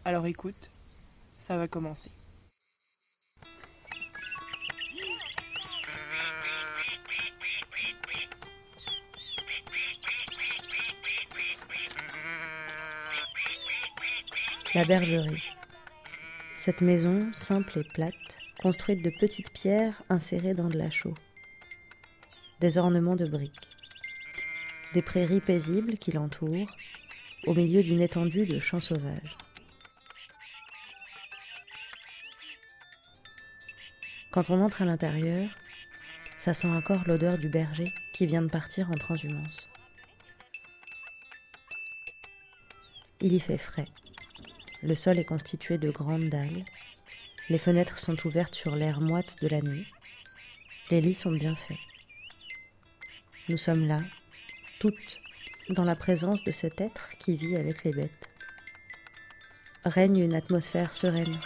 Alors 0.06 0.26
écoute, 0.26 0.70
ça 1.38 1.58
va 1.58 1.68
commencer. 1.68 2.10
La 14.74 14.84
bergerie. 14.84 15.42
Cette 16.56 16.80
maison, 16.82 17.30
simple 17.32 17.78
et 17.78 17.84
plate, 17.84 18.14
construite 18.60 19.02
de 19.02 19.10
petites 19.18 19.50
pierres 19.50 20.02
insérées 20.08 20.54
dans 20.54 20.68
de 20.68 20.78
la 20.78 20.90
chaux. 20.90 21.14
Des 22.60 22.78
ornements 22.78 23.16
de 23.16 23.26
briques. 23.26 23.68
Des 24.94 25.02
prairies 25.02 25.40
paisibles 25.40 25.98
qui 25.98 26.12
l'entourent, 26.12 26.76
au 27.46 27.54
milieu 27.54 27.82
d'une 27.82 28.00
étendue 28.00 28.46
de 28.46 28.58
champs 28.58 28.78
sauvages. 28.78 29.36
Quand 34.30 34.50
on 34.50 34.60
entre 34.60 34.82
à 34.82 34.84
l'intérieur, 34.84 35.50
ça 36.36 36.54
sent 36.54 36.68
encore 36.68 37.02
l'odeur 37.06 37.38
du 37.38 37.48
berger 37.48 37.88
qui 38.12 38.26
vient 38.26 38.42
de 38.42 38.50
partir 38.50 38.90
en 38.90 38.94
transhumance. 38.94 39.68
Il 43.20 43.32
y 43.32 43.40
fait 43.40 43.58
frais. 43.58 43.88
Le 44.82 44.94
sol 44.94 45.18
est 45.18 45.24
constitué 45.24 45.76
de 45.78 45.90
grandes 45.90 46.28
dalles. 46.28 46.64
Les 47.48 47.58
fenêtres 47.58 47.98
sont 47.98 48.14
ouvertes 48.26 48.54
sur 48.54 48.76
l'air 48.76 49.00
moite 49.00 49.42
de 49.42 49.48
la 49.48 49.60
nuit. 49.60 49.86
Les 50.90 51.00
lits 51.00 51.14
sont 51.14 51.32
bien 51.32 51.56
faits. 51.56 51.78
Nous 53.48 53.56
sommes 53.56 53.86
là, 53.86 53.98
toutes, 54.78 55.18
dans 55.70 55.84
la 55.84 55.96
présence 55.96 56.44
de 56.44 56.50
cet 56.50 56.80
être 56.80 57.10
qui 57.18 57.36
vit 57.36 57.56
avec 57.56 57.84
les 57.84 57.92
bêtes. 57.92 58.30
Règne 59.84 60.18
une 60.18 60.34
atmosphère 60.34 60.92
sereine. 60.92 61.38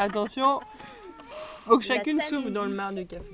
Attention, 0.00 0.60
faut 1.68 1.78
que 1.78 1.84
chacune 1.84 2.20
s'ouvre 2.20 2.50
dans 2.50 2.64
le 2.64 2.74
mar 2.74 2.92
du 2.92 3.06
café. 3.06 3.24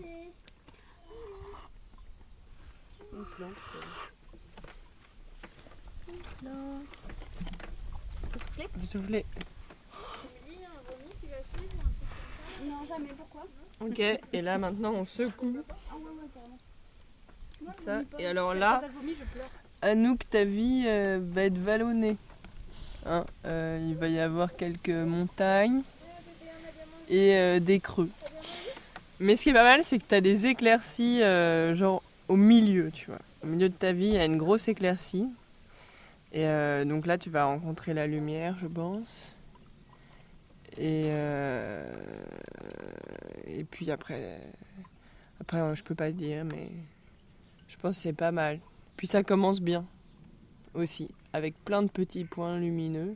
Une 3.12 3.25
plante. 3.25 3.55
Faut 8.33 8.38
souffler 8.38 8.69
Vous 8.75 8.87
soufflez? 8.87 9.25
Non, 12.64 12.85
jamais. 12.88 13.09
Pourquoi? 13.17 13.47
Ok, 13.81 13.99
et 14.00 14.43
là 14.43 14.59
maintenant 14.59 14.93
on 14.93 15.05
secoue. 15.05 15.62
Comme 17.64 17.75
ça. 17.75 18.03
Et 18.19 18.26
alors 18.26 18.55
là, 18.55 18.81
Anouk, 19.83 20.29
ta 20.31 20.45
vie 20.45 20.85
euh, 20.87 21.21
va 21.23 21.45
être 21.45 21.59
vallonnée. 21.59 22.17
Hein, 23.07 23.25
euh, 23.45 23.87
il 23.87 23.95
va 23.97 24.09
y 24.09 24.19
avoir 24.19 24.57
quelques 24.57 24.88
montagnes 24.88 25.83
et 27.09 27.37
euh, 27.37 27.61
des 27.61 27.81
creux. 27.81 28.09
Mais 29.21 29.37
ce 29.37 29.44
qui 29.44 29.50
est 29.50 29.54
pas 29.54 29.62
mal, 29.62 29.85
c'est 29.85 29.99
que 29.99 30.04
tu 30.09 30.14
as 30.14 30.21
des 30.21 30.47
éclaircies, 30.47 31.23
euh, 31.23 31.75
genre 31.75 32.02
au 32.28 32.37
milieu, 32.37 32.90
tu 32.90 33.06
vois. 33.06 33.21
Au 33.44 33.47
milieu 33.47 33.68
de 33.68 33.75
ta 33.75 33.92
vie, 33.92 34.06
il 34.06 34.14
y 34.14 34.18
a 34.18 34.25
une 34.25 34.38
grosse 34.38 34.66
éclaircie. 34.68 35.28
Et 36.33 36.47
euh, 36.47 36.85
donc 36.85 37.06
là, 37.06 37.16
tu 37.16 37.30
vas 37.30 37.44
rencontrer 37.44 37.94
la 37.94 38.06
lumière, 38.06 38.56
je 38.61 38.66
pense. 38.66 39.33
Et, 40.76 41.04
euh, 41.06 41.87
puis 43.71 43.90
après, 43.92 44.40
après, 45.40 45.76
je 45.76 45.85
peux 45.85 45.94
pas 45.94 46.11
dire, 46.11 46.44
mais 46.44 46.71
je 47.68 47.76
pense 47.76 47.97
que 47.97 48.02
c'est 48.02 48.12
pas 48.12 48.33
mal. 48.33 48.59
Puis 48.97 49.06
ça 49.06 49.23
commence 49.23 49.61
bien 49.61 49.85
aussi, 50.75 51.09
avec 51.33 51.54
plein 51.64 51.83
de 51.83 51.88
petits 51.88 52.25
points 52.25 52.59
lumineux. 52.59 53.14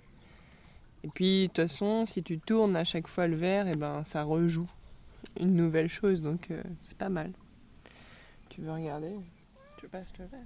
Et 1.03 1.09
puis, 1.09 1.43
de 1.43 1.47
toute 1.49 1.57
façon, 1.57 2.05
si 2.05 2.23
tu 2.23 2.39
tournes 2.39 2.77
à 2.77 2.85
chaque 2.85 3.09
fois 3.09 3.27
le 3.27 3.35
verre, 3.35 3.67
et 3.67 3.77
ben, 3.77 4.05
ça 4.05 4.23
rejoue 4.23 4.69
une 5.37 5.55
nouvelle 5.55 5.89
chose, 5.89 6.23
donc 6.23 6.51
euh, 6.51 6.63
c'est 6.83 6.97
pas 6.97 7.09
mal. 7.09 7.33
Tu 8.49 8.63
veux 8.63 8.73
regarder? 8.73 9.15
Tu 9.77 9.89
passes 9.89 10.13
le 10.19 10.27
verre. 10.27 10.41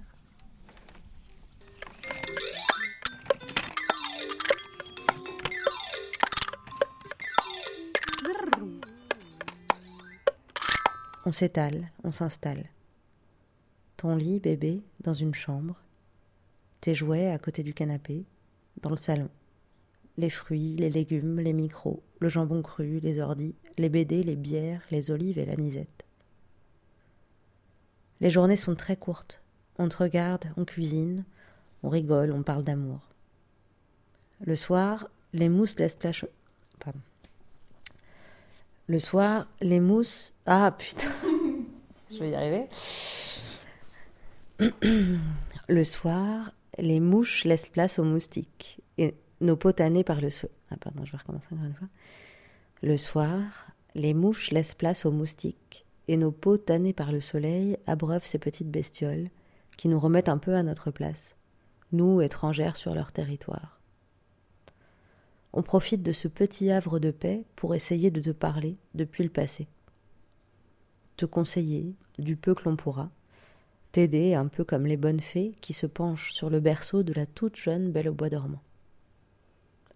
On 11.25 11.31
s'étale, 11.31 11.89
on 12.03 12.11
s'installe. 12.11 12.65
Ton 13.95 14.17
lit, 14.17 14.41
bébé, 14.41 14.83
dans 14.99 15.13
une 15.13 15.33
chambre. 15.33 15.81
Tes 16.81 16.93
jouets 16.93 17.31
à 17.31 17.39
côté 17.39 17.63
du 17.63 17.73
canapé, 17.73 18.25
dans 18.81 18.89
le 18.89 18.97
salon. 18.97 19.29
Les 20.17 20.29
fruits, 20.29 20.75
les 20.75 20.89
légumes, 20.89 21.39
les 21.39 21.53
micros, 21.53 22.03
le 22.19 22.29
jambon 22.29 22.61
cru, 22.61 22.99
les 22.99 23.19
ordis, 23.19 23.55
les 23.77 23.89
BD, 23.89 24.23
les 24.23 24.35
bières, 24.35 24.83
les 24.91 25.11
olives 25.11 25.39
et 25.39 25.45
l'anisette. 25.45 26.05
Les 28.21 28.29
journées 28.29 28.55
sont 28.55 28.75
très 28.75 28.95
courtes. 28.95 29.41
On 29.77 29.89
te 29.89 29.97
regarde, 29.97 30.45
on 30.55 30.65
cuisine, 30.65 31.25
on 31.81 31.89
rigole, 31.89 32.31
on 32.31 32.43
parle 32.43 32.63
d'amour. 32.63 33.09
Le 34.41 34.55
soir, 34.55 35.09
les 35.33 35.49
mousses 35.49 35.77
laissent 35.79 35.95
place. 35.95 36.25
Pardon. 36.79 36.99
Le 38.87 38.99
soir, 38.99 39.47
les 39.61 39.79
mousses. 39.79 40.33
Ah 40.45 40.75
putain 40.77 41.09
Je 42.11 42.17
vais 42.17 42.29
y 42.29 42.35
arriver. 42.35 42.67
Le 45.67 45.83
soir, 45.83 46.51
les 46.77 46.99
mouches 46.99 47.45
laissent 47.45 47.69
place 47.69 47.99
aux 47.99 48.03
moustiques. 48.03 48.81
Et 48.97 49.15
nos 49.43 49.55
peaux 49.55 49.71
tannées 49.71 50.03
par 50.03 50.21
le 50.21 50.29
soleil. 50.29 50.55
Ah 50.71 50.77
pardon, 50.77 51.05
je 51.05 51.11
vais 51.11 51.17
encore 51.27 51.65
une 51.65 51.73
fois. 51.73 51.87
Le 52.81 52.97
soir, 52.97 53.67
les 53.95 54.13
mouches 54.13 54.51
laissent 54.51 54.75
place 54.75 55.05
aux 55.05 55.11
moustiques. 55.11 55.85
Et 56.07 56.17
nos 56.17 56.31
peaux 56.31 56.57
tannées 56.57 56.93
par 56.93 57.11
le 57.11 57.21
soleil 57.21 57.77
abreuvent 57.87 58.25
ces 58.25 58.39
petites 58.39 58.69
bestioles 58.69 59.29
qui 59.77 59.87
nous 59.87 59.99
remettent 59.99 60.29
un 60.29 60.37
peu 60.37 60.55
à 60.55 60.63
notre 60.63 60.91
place, 60.91 61.35
nous 61.91 62.21
étrangères 62.21 62.77
sur 62.77 62.93
leur 62.93 63.11
territoire. 63.11 63.79
On 65.53 65.61
profite 65.61 66.03
de 66.03 66.11
ce 66.11 66.27
petit 66.27 66.71
havre 66.71 66.99
de 66.99 67.11
paix 67.11 67.45
pour 67.55 67.75
essayer 67.75 68.11
de 68.11 68.19
te 68.19 68.31
parler 68.31 68.75
depuis 68.95 69.23
le 69.23 69.29
passé. 69.29 69.67
Te 71.15 71.25
conseiller 71.25 71.93
du 72.19 72.35
peu 72.35 72.55
que 72.55 72.63
l'on 72.65 72.75
pourra, 72.75 73.11
t'aider 73.91 74.33
un 74.33 74.47
peu 74.47 74.63
comme 74.63 74.87
les 74.87 74.97
bonnes 74.97 75.19
fées 75.19 75.53
qui 75.61 75.73
se 75.73 75.85
penchent 75.85 76.33
sur 76.33 76.49
le 76.49 76.59
berceau 76.59 77.03
de 77.03 77.13
la 77.13 77.25
toute 77.25 77.55
jeune 77.55 77.91
Belle 77.91 78.09
au 78.09 78.13
bois 78.13 78.29
dormant. 78.29 78.61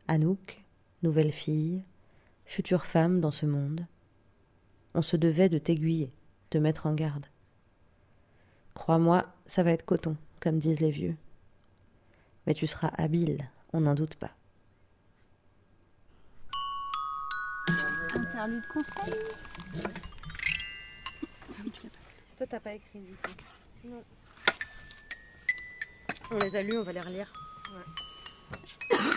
Anouk, 0.10 0.64
nouvelle 1.04 1.34
fille, 1.34 1.84
future 2.46 2.86
femme 2.86 3.20
dans 3.20 3.32
ce 3.32 3.46
monde, 3.46 3.86
on 4.94 5.02
se 5.02 5.18
devait 5.18 5.50
de 5.50 5.58
t'aiguiller, 5.58 6.14
te 6.50 6.58
mettre 6.58 6.86
en 6.86 6.94
garde. 6.94 7.26
Crois-moi, 8.74 9.26
ça 9.46 9.64
va 9.64 9.72
être 9.72 9.86
coton, 9.86 10.16
comme 10.40 10.60
disent 10.60 10.80
les 10.80 10.92
vieux. 10.92 11.18
Mais 12.46 12.54
tu 12.54 12.68
seras 12.68 12.92
habile, 12.98 13.50
on 13.74 13.82
n'en 13.82 13.96
doute 13.96 14.16
pas. 14.16 14.32
Interlude 18.16 18.64
conseil? 18.68 19.14
Toi, 22.38 22.48
t'as 22.48 22.60
pas 22.62 22.74
écrit 22.74 23.00
du 23.00 23.14
coup. 23.16 23.32
Non. 23.84 24.04
On 26.32 26.38
les 26.40 26.56
a 26.56 26.64
lus, 26.64 26.78
on 26.78 26.84
va 26.84 26.94
les 26.94 27.02
relire. 27.02 27.34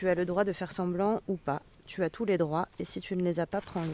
Tu 0.00 0.08
as 0.08 0.14
le 0.14 0.24
droit 0.24 0.44
de 0.44 0.52
faire 0.52 0.72
semblant 0.72 1.20
ou 1.28 1.36
pas. 1.36 1.60
Tu 1.84 2.02
as 2.02 2.08
tous 2.08 2.24
les 2.24 2.38
droits 2.38 2.68
et 2.78 2.86
si 2.86 3.02
tu 3.02 3.14
ne 3.16 3.22
les 3.22 3.38
as 3.38 3.44
pas, 3.44 3.60
prends-les. 3.60 3.92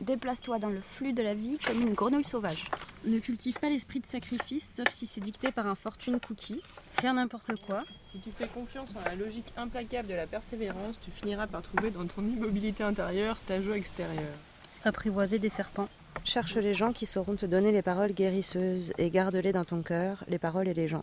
Déplace-toi 0.00 0.60
dans 0.60 0.68
le 0.68 0.80
flux 0.80 1.12
de 1.12 1.24
la 1.24 1.34
vie 1.34 1.58
comme 1.66 1.82
une 1.82 1.92
grenouille 1.92 2.22
sauvage. 2.22 2.70
Ne 3.04 3.18
cultive 3.18 3.58
pas 3.58 3.68
l'esprit 3.68 3.98
de 3.98 4.06
sacrifice 4.06 4.76
sauf 4.76 4.88
si 4.90 5.08
c'est 5.08 5.20
dicté 5.20 5.50
par 5.50 5.66
un 5.66 5.74
fortune 5.74 6.20
cookie. 6.20 6.62
Faire 6.92 7.14
n'importe 7.14 7.50
quoi. 7.66 7.82
Si 8.06 8.20
tu 8.20 8.30
fais 8.30 8.46
confiance 8.46 8.94
en 8.94 9.00
la 9.04 9.16
logique 9.16 9.52
implacable 9.56 10.06
de 10.06 10.14
la 10.14 10.28
persévérance, 10.28 11.00
tu 11.00 11.10
finiras 11.10 11.48
par 11.48 11.62
trouver 11.62 11.90
dans 11.90 12.06
ton 12.06 12.22
immobilité 12.22 12.84
intérieure 12.84 13.36
ta 13.44 13.60
joie 13.60 13.76
extérieure. 13.76 14.36
Apprivoiser 14.84 15.40
des 15.40 15.48
serpents. 15.48 15.88
Cherche 16.22 16.58
les 16.58 16.74
gens 16.74 16.92
qui 16.92 17.06
sauront 17.06 17.34
te 17.34 17.46
donner 17.46 17.72
les 17.72 17.82
paroles 17.82 18.12
guérisseuses 18.12 18.92
et 18.98 19.10
garde-les 19.10 19.50
dans 19.50 19.64
ton 19.64 19.82
cœur, 19.82 20.22
les 20.28 20.38
paroles 20.38 20.68
et 20.68 20.74
les 20.74 20.86
gens. 20.86 21.02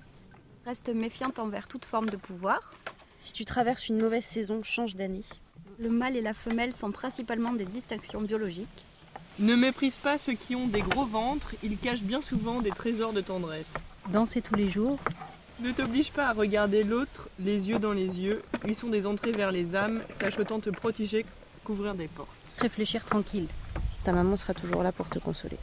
Reste 0.64 0.88
méfiante 0.88 1.38
envers 1.38 1.68
toute 1.68 1.84
forme 1.84 2.10
de 2.10 2.16
pouvoir. 2.16 2.76
Si 3.20 3.34
tu 3.34 3.46
traverses 3.46 3.90
une 3.90 4.00
mauvaise 4.00 4.24
saison, 4.24 4.62
change 4.62 4.96
d'année. 4.96 5.24
Le 5.80 5.90
mâle 5.90 6.16
et 6.16 6.22
la 6.22 6.34
femelle 6.34 6.74
sont 6.74 6.92
principalement 6.92 7.54
des 7.54 7.66
distinctions 7.66 8.22
biologiques. 8.22 8.86
Ne 9.40 9.56
méprise 9.56 9.98
pas 9.98 10.18
ceux 10.18 10.34
qui 10.34 10.56
ont 10.56 10.68
des 10.68 10.82
gros 10.82 11.06
ventres, 11.06 11.56
ils 11.64 11.78
cachent 11.78 12.04
bien 12.04 12.22
souvent 12.22 12.62
des 12.62 12.72
trésors 12.72 13.14
de 13.14 13.22
tendresse. 13.22 13.86
Danser 14.10 14.42
tous 14.42 14.56
les 14.56 14.70
jours. 14.70 15.00
Ne 15.60 15.72
t'oblige 15.72 16.12
pas 16.12 16.28
à 16.28 16.34
regarder 16.34 16.84
l'autre 16.84 17.30
les 17.40 17.70
yeux 17.70 17.80
dans 17.80 17.94
les 17.94 18.22
yeux, 18.22 18.44
ils 18.68 18.78
sont 18.78 18.90
des 18.90 19.08
entrées 19.08 19.32
vers 19.32 19.52
les 19.52 19.76
âmes, 19.76 20.04
sache 20.12 20.38
autant 20.38 20.60
te 20.60 20.70
protéger 20.70 21.26
qu'ouvrir 21.64 21.96
des 21.96 22.08
portes. 22.08 22.30
Réfléchir 22.60 23.04
tranquille. 23.04 23.48
Ta 24.04 24.12
maman 24.12 24.38
sera 24.38 24.54
toujours 24.54 24.84
là 24.84 24.92
pour 24.92 25.10
te 25.10 25.18
consoler. 25.18 25.58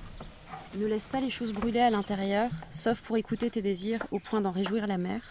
Ne 0.77 0.87
laisse 0.87 1.07
pas 1.07 1.21
les 1.21 1.31
choses 1.31 1.53
brûler 1.53 1.81
à 1.81 1.91
l'intérieur, 1.91 2.51
sauf 2.73 3.01
pour 3.01 3.17
écouter 3.17 3.51
tes 3.51 3.63
désirs 3.63 4.05
au 4.11 4.19
point 4.19 4.41
d'en 4.41 4.51
réjouir 4.51 4.89
la 4.89 4.99
mère. 4.99 5.23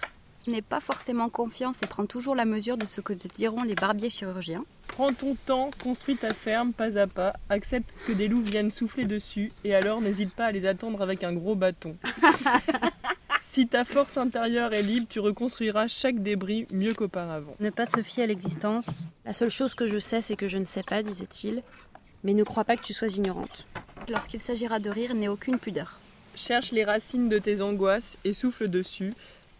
N'aie 0.45 0.61
pas 0.61 0.81
forcément 0.81 1.29
confiance 1.29 1.83
et 1.83 1.87
prends 1.87 2.05
toujours 2.05 2.35
la 2.35 2.43
mesure 2.43 2.77
de 2.77 2.85
ce 2.85 2.99
que 2.99 3.13
te 3.13 3.29
diront 3.29 3.63
les 3.63 3.75
barbiers 3.75 4.09
chirurgiens. 4.09 4.65
Prends 4.87 5.13
ton 5.13 5.35
temps, 5.35 5.69
construis 5.81 6.17
ta 6.17 6.33
ferme 6.33 6.73
pas 6.73 6.97
à 6.97 7.07
pas, 7.07 7.33
accepte 7.49 7.89
que 8.05 8.11
des 8.11 8.27
loups 8.27 8.41
viennent 8.41 8.69
souffler 8.69 9.05
dessus 9.05 9.49
et 9.63 9.73
alors 9.73 10.01
n'hésite 10.01 10.35
pas 10.35 10.47
à 10.47 10.51
les 10.51 10.65
attendre 10.65 11.01
avec 11.01 11.23
un 11.23 11.31
gros 11.31 11.55
bâton. 11.55 11.95
si 13.41 13.67
ta 13.67 13.85
force 13.85 14.17
intérieure 14.17 14.73
est 14.73 14.83
libre, 14.83 15.07
tu 15.09 15.21
reconstruiras 15.21 15.87
chaque 15.87 16.21
débris 16.21 16.67
mieux 16.73 16.93
qu'auparavant. 16.93 17.55
Ne 17.61 17.69
pas 17.69 17.85
se 17.85 18.01
fier 18.01 18.23
à 18.23 18.27
l'existence. 18.27 19.05
La 19.25 19.31
seule 19.31 19.49
chose 19.49 19.75
que 19.75 19.87
je 19.87 19.97
sais, 19.97 20.21
c'est 20.21 20.35
que 20.35 20.49
je 20.49 20.57
ne 20.57 20.65
sais 20.65 20.83
pas, 20.83 21.03
disait-il. 21.03 21.63
Mais 22.25 22.33
ne 22.33 22.43
crois 22.43 22.65
pas 22.65 22.75
que 22.75 22.83
tu 22.83 22.93
sois 22.93 23.15
ignorante. 23.15 23.65
Lorsqu'il 24.09 24.41
s'agira 24.41 24.79
de 24.79 24.89
rire, 24.89 25.15
n'aie 25.15 25.29
aucune 25.29 25.57
pudeur. 25.57 25.99
Cherche 26.35 26.71
les 26.71 26.83
racines 26.83 27.29
de 27.29 27.37
tes 27.37 27.61
angoisses 27.61 28.17
et 28.25 28.33
souffle 28.33 28.67
dessus. 28.67 29.13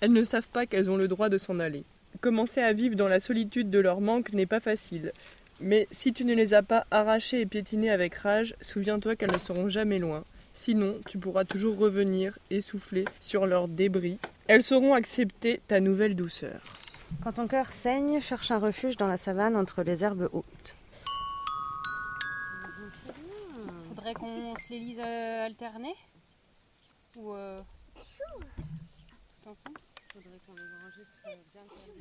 Elles 0.04 0.12
ne 0.12 0.24
savent 0.26 0.50
pas 0.50 0.66
qu'elles 0.66 0.92
ont 0.92 0.98
le 0.98 1.08
droit 1.08 1.30
de 1.30 1.38
s'en 1.38 1.60
aller. 1.60 1.86
Commencer 2.20 2.60
à 2.60 2.74
vivre 2.74 2.98
dans 2.98 3.08
la 3.08 3.22
solitude 3.22 3.70
de 3.70 3.80
leur 3.80 4.02
manque 4.02 4.34
n'est 4.34 4.46
pas 4.46 4.60
facile. 4.60 5.14
Mais 5.62 5.88
si 5.94 6.12
tu 6.12 6.26
ne 6.26 6.34
les 6.34 6.54
as 6.54 6.62
pas 6.62 6.86
arrachées 6.92 7.40
et 7.40 7.46
piétinées 7.46 7.90
avec 7.90 8.16
rage, 8.16 8.54
souviens-toi 8.60 9.16
qu'elles 9.16 9.32
ne 9.32 9.38
seront 9.38 9.70
jamais 9.70 10.00
loin. 10.00 10.26
Sinon, 10.54 10.98
tu 11.08 11.18
pourras 11.18 11.46
toujours 11.46 11.78
revenir 11.78 12.38
et 12.50 12.60
souffler 12.60 13.06
sur 13.22 13.46
leurs 13.46 13.70
débris. 13.70 14.18
Elles 14.48 14.62
sauront 14.64 14.94
accepter 14.94 15.62
ta 15.70 15.80
nouvelle 15.80 16.18
douceur. 16.18 16.62
Quand 17.24 17.32
ton 17.32 17.48
cœur 17.48 17.72
saigne, 17.72 18.20
cherche 18.20 18.52
un 18.52 18.60
refuge 18.60 18.98
dans 18.98 19.08
la 19.08 19.16
savane 19.16 19.56
entre 19.56 19.84
les 19.84 20.04
herbes 20.04 20.28
hautes. 20.34 20.76
Faudrait 23.88 24.14
qu'on 24.16 24.54
se 24.56 24.70
les 24.70 24.80
lise 24.80 25.00
euh, 25.00 25.46
alternés 25.46 25.96
Ou. 27.16 27.36
Euh... 27.36 27.62
Attention. 29.46 29.74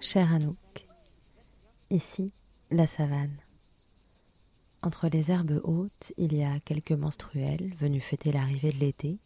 Cher 0.01 0.33
Anouk, 0.33 0.85
ici 1.91 2.33
la 2.71 2.87
savane. 2.87 3.35
Entre 4.83 5.09
les 5.09 5.31
herbes 5.31 5.61
hautes, 5.65 6.13
il 6.19 6.35
y 6.35 6.43
a 6.43 6.61
quelques 6.61 6.93
menstruels 6.93 7.73
venus 7.81 8.03
fêter 8.03 8.33
l'arrivée 8.33 8.73
de 8.73 8.79
l'été, 8.81 9.17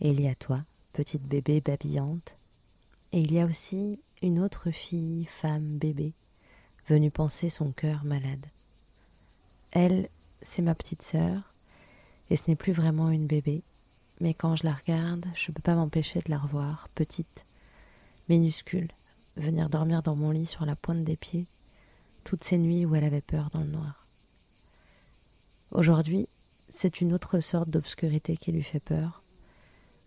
et 0.00 0.10
il 0.10 0.20
y 0.20 0.28
a 0.28 0.34
toi, 0.34 0.60
petite 0.94 1.24
bébé 1.24 1.60
babillante, 1.60 2.32
et 3.12 3.20
il 3.20 3.32
y 3.32 3.40
a 3.40 3.44
aussi 3.44 3.98
une 4.22 4.40
autre 4.40 4.70
fille, 4.70 5.28
femme, 5.42 5.76
bébé, 5.76 6.12
venue 6.88 7.10
penser 7.10 7.50
son 7.50 7.70
cœur 7.72 8.04
malade. 8.04 8.46
Elle, 9.72 10.08
c'est 10.40 10.62
ma 10.62 10.74
petite 10.74 11.02
sœur, 11.02 11.42
et 12.30 12.36
ce 12.36 12.44
n'est 12.48 12.56
plus 12.56 12.72
vraiment 12.72 13.10
une 13.10 13.26
bébé, 13.26 13.62
mais 14.20 14.32
quand 14.32 14.56
je 14.56 14.64
la 14.64 14.72
regarde, 14.72 15.26
je 15.34 15.50
ne 15.50 15.54
peux 15.54 15.62
pas 15.62 15.74
m'empêcher 15.74 16.20
de 16.20 16.30
la 16.30 16.38
revoir, 16.38 16.88
petite, 16.94 17.44
minuscule, 18.28 18.88
venir 19.36 19.68
dormir 19.68 20.02
dans 20.02 20.16
mon 20.16 20.30
lit 20.30 20.46
sur 20.46 20.64
la 20.64 20.76
pointe 20.76 21.04
des 21.04 21.16
pieds, 21.16 21.46
toutes 22.24 22.44
ces 22.44 22.58
nuits 22.58 22.84
où 22.84 22.94
elle 22.94 23.04
avait 23.04 23.20
peur 23.20 23.50
dans 23.52 23.60
le 23.60 23.66
noir. 23.66 24.02
Aujourd'hui, 25.72 26.28
c'est 26.68 27.00
une 27.00 27.12
autre 27.12 27.40
sorte 27.40 27.70
d'obscurité 27.70 28.36
qui 28.36 28.52
lui 28.52 28.62
fait 28.62 28.82
peur, 28.82 29.22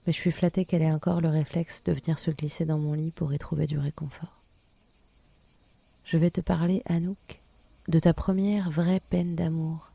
mais 0.05 0.13
je 0.13 0.17
suis 0.19 0.31
flattée 0.31 0.65
qu'elle 0.65 0.81
ait 0.81 0.91
encore 0.91 1.21
le 1.21 1.29
réflexe 1.29 1.83
de 1.83 1.93
venir 1.93 2.19
se 2.19 2.31
glisser 2.31 2.65
dans 2.65 2.77
mon 2.77 2.93
lit 2.93 3.11
pour 3.11 3.33
y 3.33 3.37
trouver 3.37 3.67
du 3.67 3.77
réconfort. 3.77 4.33
Je 6.05 6.17
vais 6.17 6.31
te 6.31 6.41
parler, 6.41 6.81
Anouk, 6.85 7.39
de 7.87 7.99
ta 7.99 8.13
première 8.13 8.69
vraie 8.69 9.01
peine 9.09 9.35
d'amour, 9.35 9.89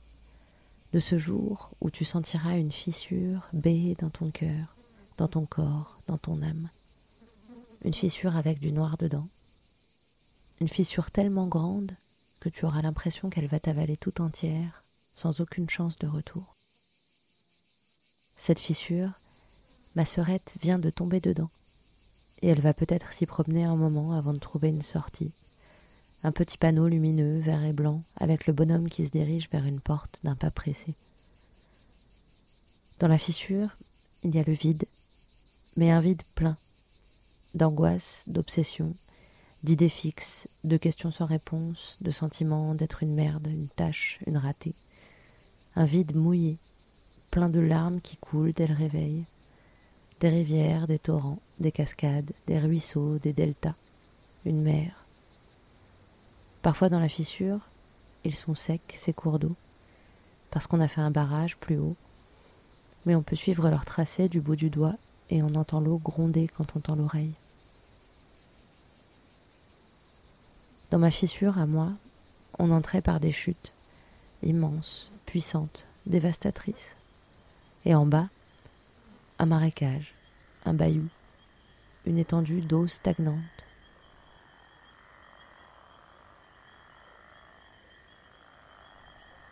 de 0.93 1.01
ce 1.01 1.19
jour 1.19 1.71
où 1.81 1.91
tu 1.91 2.05
sentiras 2.05 2.57
une 2.57 2.73
fissure 2.73 3.49
béée 3.53 3.97
dans 4.01 4.11
ton 4.11 4.31
cœur, 4.31 4.77
dans 5.19 5.29
ton 5.29 5.45
corps, 5.45 5.97
dans 6.07 6.19
ton 6.19 6.41
âme. 6.43 6.69
Une 7.85 7.93
fissure 7.93 8.35
avec 8.37 8.61
du 8.61 8.73
noir 8.73 8.97
dedans. 8.97 9.27
Une 10.63 10.71
fissure 10.71 11.11
tellement 11.11 11.47
grande 11.47 11.93
que 12.41 12.49
tu 12.49 12.65
auras 12.65 12.81
l'impression 12.81 13.29
qu'elle 13.29 13.47
va 13.47 13.61
t'avaler 13.61 13.99
tout 13.99 14.23
entière, 14.23 14.83
sans 15.15 15.41
aucune 15.41 15.69
chance 15.69 15.99
de 15.99 16.07
retour. 16.07 16.55
Cette 18.39 18.61
fissure, 18.61 19.11
ma 19.97 20.07
sœurette 20.07 20.55
vient 20.63 20.79
de 20.79 20.89
tomber 20.89 21.21
dedans, 21.21 21.51
et 22.41 22.49
elle 22.49 22.61
va 22.61 22.73
peut-être 22.73 23.13
s'y 23.13 23.27
promener 23.27 23.65
un 23.65 23.77
moment 23.77 24.13
avant 24.13 24.33
de 24.33 24.39
trouver 24.39 24.69
une 24.71 24.83
sortie. 24.83 25.35
Un 26.23 26.33
petit 26.33 26.57
panneau 26.57 26.89
lumineux, 26.89 27.39
vert 27.41 27.65
et 27.65 27.75
blanc, 27.75 28.01
avec 28.17 28.47
le 28.47 28.55
bonhomme 28.55 28.89
qui 28.89 29.05
se 29.05 29.11
dirige 29.11 29.51
vers 29.51 29.67
une 29.67 29.81
porte 29.81 30.21
d'un 30.23 30.37
pas 30.37 30.51
pressé. 30.51 30.95
Dans 33.01 33.09
la 33.09 33.19
fissure, 33.19 33.69
il 34.23 34.35
y 34.35 34.39
a 34.39 34.45
le 34.45 34.55
vide, 34.55 34.87
mais 35.77 35.91
un 35.91 36.01
vide 36.01 36.23
plein, 36.35 36.57
d'angoisse, 37.55 38.23
d'obsession, 38.27 38.93
d'idées 39.63 39.89
fixes, 39.89 40.49
de 40.65 40.77
questions 40.77 41.11
sans 41.11 41.27
réponse, 41.27 41.97
de 42.01 42.11
sentiments 42.11 42.75
d'être 42.75 43.03
une 43.03 43.15
merde, 43.15 43.47
une 43.47 43.69
tâche, 43.69 44.19
une 44.27 44.37
ratée. 44.37 44.75
Un 45.77 45.85
vide 45.85 46.15
mouillé, 46.15 46.57
plein 47.31 47.49
de 47.49 47.61
larmes 47.61 48.01
qui 48.01 48.17
coulent 48.17 48.53
dès 48.53 48.67
le 48.67 48.75
réveil. 48.75 49.25
Des 50.21 50.29
rivières, 50.29 50.87
des 50.87 50.99
torrents, 50.99 51.39
des 51.61 51.73
cascades, 51.73 52.31
des 52.47 52.59
ruisseaux, 52.59 53.19
des 53.19 53.33
deltas, 53.33 53.75
une 54.45 54.63
mer. 54.63 55.05
Parfois 56.63 56.89
dans 56.89 57.01
la 57.01 57.09
fissure, 57.09 57.59
ils 58.25 58.37
sont 58.37 58.55
secs, 58.55 58.97
ces 58.97 59.13
cours 59.13 59.39
d'eau, 59.39 59.55
parce 60.51 60.67
qu'on 60.67 60.81
a 60.81 60.89
fait 60.89 61.01
un 61.01 61.11
barrage 61.11 61.57
plus 61.57 61.79
haut, 61.79 61.97
mais 63.07 63.15
on 63.15 63.23
peut 63.23 63.37
suivre 63.37 63.69
leur 63.69 63.85
tracé 63.85 64.29
du 64.29 64.41
bout 64.41 64.57
du 64.57 64.71
doigt 64.71 64.95
et 65.31 65.43
on 65.43 65.55
entend 65.55 65.81
l'eau 65.81 65.99
gronder 65.99 66.49
quand 66.49 66.77
on 66.77 66.81
tend 66.81 66.97
l'oreille. 66.97 67.35
Dans 70.95 71.01
ma 71.01 71.11
fissure, 71.11 71.59
à 71.59 71.67
moi, 71.67 71.89
on 72.61 72.71
entrait 72.71 73.01
par 73.01 73.19
des 73.19 73.33
chutes, 73.33 73.73
immenses, 74.45 75.11
puissantes, 75.27 75.89
dévastatrices. 76.07 76.95
Et 77.85 77.97
en 77.97 78.07
bas, 78.07 78.29
un 79.41 79.47
marécage, 79.47 80.15
un 80.65 80.73
bayou, 80.73 81.09
une 82.07 82.17
étendue 82.17 82.61
d'eau 82.61 82.87
stagnante. 82.87 83.67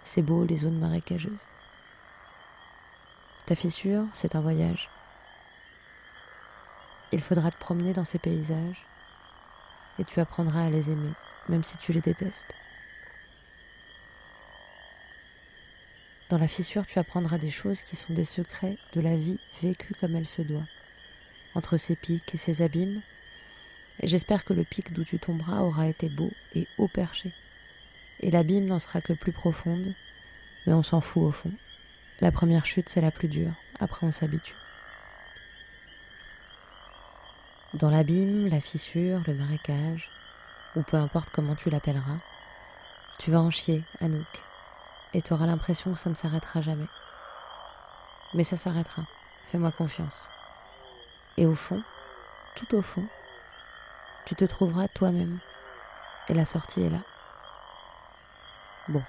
C'est 0.05 0.23
beau 0.23 0.45
les 0.45 0.59
zones 0.59 0.79
marécageuses. 0.79 1.33
Ta 3.47 3.57
fissure, 3.57 4.05
c'est 4.13 4.37
un 4.37 4.41
voyage. 4.41 4.89
Il 7.11 7.21
faudra 7.21 7.51
te 7.51 7.59
promener 7.59 7.95
dans 7.95 8.05
ces 8.05 8.21
paysages 8.21 8.87
et 9.99 10.05
tu 10.05 10.21
apprendras 10.21 10.67
à 10.67 10.71
les 10.71 10.89
aimer 10.89 11.11
même 11.49 11.63
si 11.63 11.79
tu 11.79 11.93
les 11.93 12.01
détestes. 12.01 12.55
Dans 16.29 16.39
la 16.39 16.49
fissure, 16.49 16.87
tu 16.87 16.99
apprendras 16.99 17.37
des 17.37 17.51
choses 17.51 17.83
qui 17.83 17.95
sont 17.95 18.15
des 18.15 18.25
secrets 18.25 18.79
de 18.95 19.01
la 19.01 19.17
vie 19.17 19.39
vécue 19.63 19.95
comme 20.01 20.17
elle 20.17 20.27
se 20.27 20.41
doit, 20.41 20.67
entre 21.55 21.77
ses 21.77 21.95
pics 21.95 22.35
et 22.35 22.39
ses 22.39 22.63
abîmes, 22.63 23.03
et 24.01 24.07
j'espère 24.07 24.45
que 24.45 24.55
le 24.55 24.65
pic 24.65 24.93
d'où 24.93 25.05
tu 25.05 25.19
tomberas 25.19 25.61
aura 25.61 25.89
été 25.89 26.09
beau 26.09 26.31
et 26.55 26.67
haut 26.79 26.89
perché, 26.89 27.33
et 28.21 28.31
l'abîme 28.31 28.65
n'en 28.65 28.79
sera 28.79 29.01
que 29.03 29.13
plus 29.13 29.33
profonde, 29.33 29.95
mais 30.67 30.73
on 30.73 30.83
s'en 30.83 31.01
fout 31.01 31.23
au 31.23 31.33
fond. 31.33 31.53
La 32.21 32.33
première 32.33 32.65
chute, 32.65 32.89
c'est 32.89 33.01
la 33.01 33.11
plus 33.11 33.29
dure, 33.29 33.53
après 33.79 34.07
on 34.07 34.13
s'habitue. 34.13 34.55
Dans 37.75 37.91
l'abîme, 37.91 38.49
la 38.49 38.61
fissure, 38.61 39.23
le 39.27 39.35
marécage, 39.35 40.11
ou 40.77 40.83
peu 40.83 40.97
importe 40.97 41.31
comment 41.31 41.55
tu 41.55 41.71
l'appelleras, 41.71 42.19
tu 43.19 43.31
vas 43.31 43.41
en 43.41 43.51
chier, 43.51 43.85
Anouk, 44.01 44.43
et 45.15 45.23
tu 45.23 45.33
auras 45.33 45.47
l'impression 45.47 45.93
que 45.93 45.99
ça 45.99 46.11
ne 46.11 46.15
s'arrêtera 46.15 46.61
jamais. 46.61 46.89
Mais 48.35 48.45
ça 48.45 48.57
s'arrêtera, 48.57 49.03
fais-moi 49.47 49.71
confiance. 49.73 50.31
Et 51.37 51.47
au 51.47 51.55
fond, 51.55 51.83
tout 52.57 52.75
au 52.75 52.83
fond, 52.83 53.07
tu 54.25 54.35
te 54.35 54.45
trouveras 54.45 54.89
toi-même, 54.89 55.39
et 56.29 56.35
la 56.35 56.45
sortie 56.45 56.83
est 56.83 56.91
là. 56.91 57.01
Bon, 58.89 59.03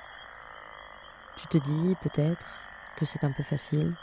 tu 1.37 1.47
te 1.47 1.57
dis 1.57 1.95
peut-être 2.01 2.47
que 2.97 3.05
c'est 3.05 3.23
un 3.23 3.31
peu 3.31 3.43
facile, 3.43 3.93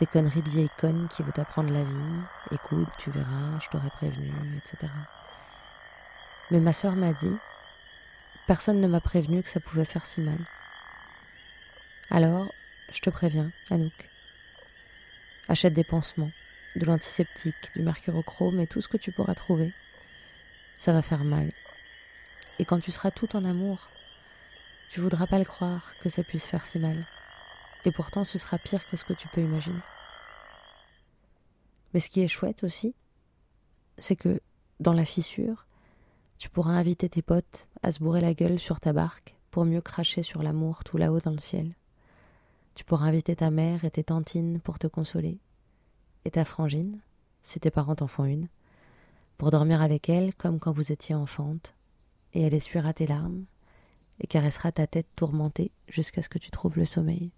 des 0.00 0.06
conneries 0.06 0.42
de 0.42 0.50
vieille 0.50 0.70
conne 0.78 1.08
qui 1.08 1.22
veut 1.22 1.32
t'apprendre 1.32 1.72
la 1.72 1.84
vie, 1.84 2.20
écoute, 2.50 2.88
tu 2.98 3.10
verras, 3.10 3.58
je 3.60 3.68
t'aurais 3.68 3.90
prévenu, 3.90 4.32
etc. 4.58 4.92
Mais 6.50 6.60
ma 6.60 6.72
sœur 6.72 6.94
m'a 6.96 7.12
dit, 7.12 7.36
personne 8.46 8.80
ne 8.80 8.86
m'a 8.86 9.00
prévenu 9.00 9.42
que 9.42 9.48
ça 9.48 9.60
pouvait 9.60 9.84
faire 9.84 10.06
si 10.06 10.20
mal. 10.20 10.38
Alors, 12.10 12.52
je 12.92 13.00
te 13.00 13.10
préviens, 13.10 13.50
Anouk. 13.70 14.10
Achète 15.48 15.74
des 15.74 15.84
pansements, 15.84 16.30
de 16.76 16.84
l'antiseptique, 16.86 17.72
du 17.74 17.82
mercurochrome 17.82 18.60
et 18.60 18.66
tout 18.66 18.80
ce 18.80 18.88
que 18.88 18.96
tu 18.96 19.12
pourras 19.12 19.34
trouver. 19.34 19.72
Ça 20.78 20.92
va 20.92 21.02
faire 21.02 21.24
mal. 21.24 21.52
Et 22.58 22.64
quand 22.64 22.78
tu 22.78 22.90
seras 22.90 23.10
tout 23.10 23.36
en 23.36 23.44
amour, 23.44 23.88
tu 24.90 25.00
voudras 25.00 25.26
pas 25.26 25.38
le 25.38 25.44
croire 25.44 25.94
que 26.00 26.08
ça 26.08 26.22
puisse 26.22 26.46
faire 26.46 26.66
si 26.66 26.78
mal. 26.78 27.06
Et 27.84 27.90
pourtant, 27.90 28.24
ce 28.24 28.38
sera 28.38 28.58
pire 28.58 28.88
que 28.88 28.96
ce 28.96 29.04
que 29.04 29.12
tu 29.12 29.28
peux 29.28 29.40
imaginer. 29.40 29.80
Mais 31.92 32.00
ce 32.00 32.10
qui 32.10 32.22
est 32.22 32.28
chouette 32.28 32.64
aussi, 32.64 32.94
c'est 33.98 34.16
que 34.16 34.40
dans 34.80 34.92
la 34.92 35.04
fissure, 35.04 35.66
tu 36.38 36.48
pourras 36.48 36.72
inviter 36.72 37.08
tes 37.08 37.22
potes 37.22 37.68
à 37.82 37.90
se 37.90 38.00
bourrer 38.00 38.20
la 38.20 38.34
gueule 38.34 38.58
sur 38.58 38.80
ta 38.80 38.92
barque 38.92 39.36
pour 39.50 39.64
mieux 39.64 39.80
cracher 39.80 40.22
sur 40.22 40.42
l'amour 40.42 40.84
tout 40.84 40.96
là-haut 40.96 41.20
dans 41.20 41.30
le 41.30 41.38
ciel. 41.38 41.72
Tu 42.74 42.84
pourras 42.84 43.06
inviter 43.06 43.36
ta 43.36 43.50
mère 43.50 43.84
et 43.84 43.90
tes 43.90 44.04
tantines 44.04 44.60
pour 44.60 44.78
te 44.78 44.86
consoler, 44.86 45.38
et 46.24 46.30
ta 46.30 46.44
frangine, 46.44 46.98
si 47.42 47.60
tes 47.60 47.70
parents 47.70 47.94
t'en 47.94 48.08
font 48.08 48.24
une, 48.24 48.48
pour 49.38 49.50
dormir 49.50 49.80
avec 49.80 50.08
elle 50.08 50.34
comme 50.34 50.58
quand 50.58 50.72
vous 50.72 50.90
étiez 50.90 51.14
enfante, 51.14 51.74
et 52.32 52.42
elle 52.42 52.54
essuiera 52.54 52.92
tes 52.92 53.06
larmes 53.06 53.44
et 54.20 54.26
caressera 54.26 54.72
ta 54.72 54.86
tête 54.86 55.08
tourmentée 55.16 55.70
jusqu'à 55.88 56.22
ce 56.22 56.28
que 56.28 56.38
tu 56.38 56.50
trouves 56.50 56.76
le 56.76 56.84
sommeil. 56.84 57.30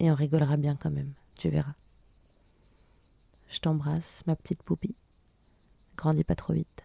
Et 0.00 0.10
on 0.10 0.14
rigolera 0.14 0.56
bien 0.56 0.76
quand 0.76 0.90
même, 0.90 1.12
tu 1.38 1.48
verras. 1.48 1.74
Je 3.48 3.60
t'embrasse, 3.60 4.22
ma 4.26 4.36
petite 4.36 4.62
poupie. 4.62 4.96
Grandis 5.96 6.24
pas 6.24 6.34
trop 6.34 6.52
vite. 6.52 6.83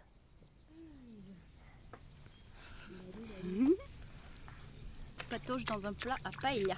Patauge 5.29 5.63
dans 5.65 5.85
un 5.85 5.93
plat 5.93 6.15
à 6.25 6.31
paella. 6.41 6.75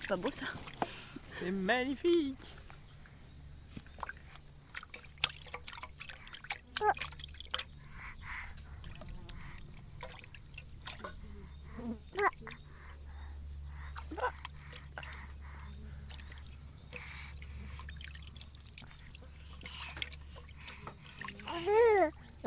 C'est 0.00 0.08
pas 0.08 0.16
beau 0.16 0.30
ça 0.30 0.46
C'est 1.38 1.50
magnifique 1.50 2.36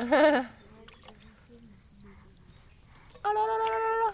Oh 0.00 0.02
là 0.02 0.44
là 3.32 3.42
là 3.58 3.68
là 3.68 3.92
là 4.00 4.10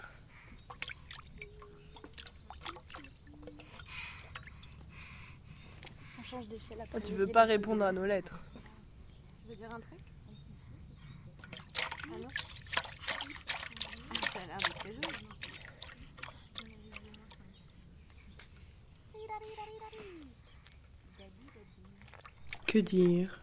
On 6.19 6.23
change 6.23 6.47
d'échelle 6.47 6.83
Oh, 6.93 6.99
Tu 6.99 7.13
veux 7.13 7.26
pas 7.37 7.45
répondre 7.45 7.83
à 7.83 7.91
nos 7.91 8.03
lettres. 8.03 8.39
Tu 9.43 9.51
veux 9.51 9.55
dire 9.57 9.69
un 9.71 9.79
truc. 9.79 9.99
Non 12.09 12.29
Ça 14.33 14.39
a 14.39 14.47
l'air 14.47 14.57
de 14.57 14.73
très 14.79 14.89
joli. 14.89 15.27
Que 22.65 22.79
dire? 22.79 23.39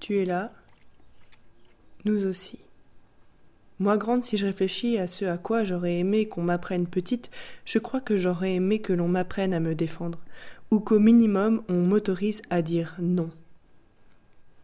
Tu 0.00 0.22
es 0.22 0.24
là? 0.24 0.50
Nous 2.06 2.24
aussi. 2.24 2.60
Moi 3.78 3.98
grande, 3.98 4.24
si 4.24 4.38
je 4.38 4.46
réfléchis 4.46 4.96
à 4.96 5.06
ce 5.06 5.26
à 5.26 5.36
quoi 5.36 5.64
j'aurais 5.64 5.98
aimé 5.98 6.28
qu'on 6.28 6.44
m'apprenne 6.44 6.86
petite, 6.86 7.30
je 7.66 7.78
crois 7.78 8.00
que 8.00 8.16
j'aurais 8.16 8.54
aimé 8.54 8.80
que 8.80 8.94
l'on 8.94 9.08
m'apprenne 9.08 9.52
à 9.52 9.60
me 9.60 9.74
défendre, 9.74 10.18
ou 10.72 10.80
qu'au 10.80 10.98
minimum 10.98 11.62
on 11.68 11.74
m'autorise 11.74 12.40
à 12.48 12.62
dire 12.62 12.96
non. 12.98 13.30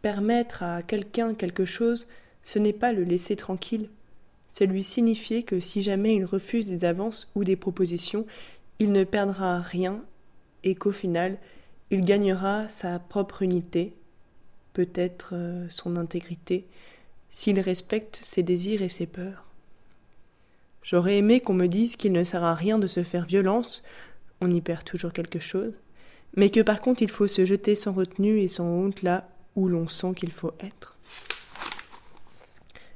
Permettre 0.01 0.63
à 0.63 0.81
quelqu'un 0.81 1.35
quelque 1.35 1.67
chose, 1.67 2.09
ce 2.43 2.59
n'est 2.59 2.73
pas 2.73 2.95
le 2.95 3.05
laisser 3.05 3.37
tranquille, 3.37 3.91
c'est 4.55 4.65
lui 4.65 4.83
signifier 4.83 5.43
que 5.43 5.61
si 5.61 5.83
jamais 5.83 6.17
il 6.17 6.25
refuse 6.25 6.67
des 6.67 6.87
avances 6.87 7.31
ou 7.35 7.45
des 7.45 7.57
propositions, 7.57 8.25
il 8.79 8.91
ne 8.91 9.05
perdra 9.05 9.61
rien 9.61 10.03
et 10.65 10.75
qu'au 10.75 10.93
final, 10.93 11.37
il 11.91 12.07
gagnera 12.07 12.69
sa 12.69 12.99
propre 12.99 13.43
unité, 13.43 13.93
peut-être 14.73 15.33
euh, 15.35 15.67
son 15.69 15.97
intégrité, 15.97 16.65
s'il 17.29 17.61
respecte 17.61 18.19
ses 18.23 18.43
désirs 18.43 18.81
et 18.81 18.89
ses 18.89 19.07
peurs. 19.07 19.45
J'aurais 20.83 21.19
aimé 21.19 21.43
qu'on 21.43 21.53
me 21.53 21.67
dise 21.67 21.97
qu'il 21.97 22.13
ne 22.13 22.25
sert 22.25 22.45
à 22.45 22.55
rien 22.55 22.79
de 22.79 22.87
se 22.87 23.03
faire 23.03 23.27
violence, 23.27 23.83
on 24.41 24.51
y 24.51 24.63
perd 24.63 24.85
toujours 24.85 25.13
quelque 25.13 25.39
chose, 25.41 25.75
mais 26.39 26.51
que 26.51 26.61
par 26.61 26.81
contre 26.81 27.03
il 27.03 27.11
faut 27.11 27.27
se 27.27 27.45
jeter 27.45 27.75
sans 27.75 27.93
retenue 27.93 28.39
et 28.39 28.47
sans 28.47 28.65
honte 28.65 29.03
là 29.03 29.29
où 29.57 29.67
l'on 29.67 29.89
sent 29.89 30.13
qu'il 30.15 30.31
faut 30.31 30.53
être. 30.61 30.97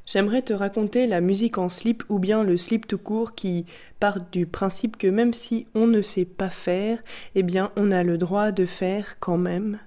J'aimerais 0.06 0.42
te 0.42 0.52
raconter 0.52 1.08
la 1.08 1.20
musique 1.20 1.58
en 1.58 1.68
slip 1.68 2.04
ou 2.08 2.20
bien 2.20 2.44
le 2.44 2.56
slip 2.56 2.86
tout 2.86 2.98
court 2.98 3.34
qui 3.34 3.66
part 3.98 4.20
du 4.30 4.46
principe 4.46 4.96
que 4.96 5.08
même 5.08 5.34
si 5.34 5.66
on 5.74 5.88
ne 5.88 6.02
sait 6.02 6.24
pas 6.24 6.50
faire, 6.50 7.02
eh 7.34 7.42
bien 7.42 7.72
on 7.74 7.90
a 7.90 8.04
le 8.04 8.16
droit 8.16 8.52
de 8.52 8.64
faire 8.64 9.16
quand 9.18 9.38
même, 9.38 9.80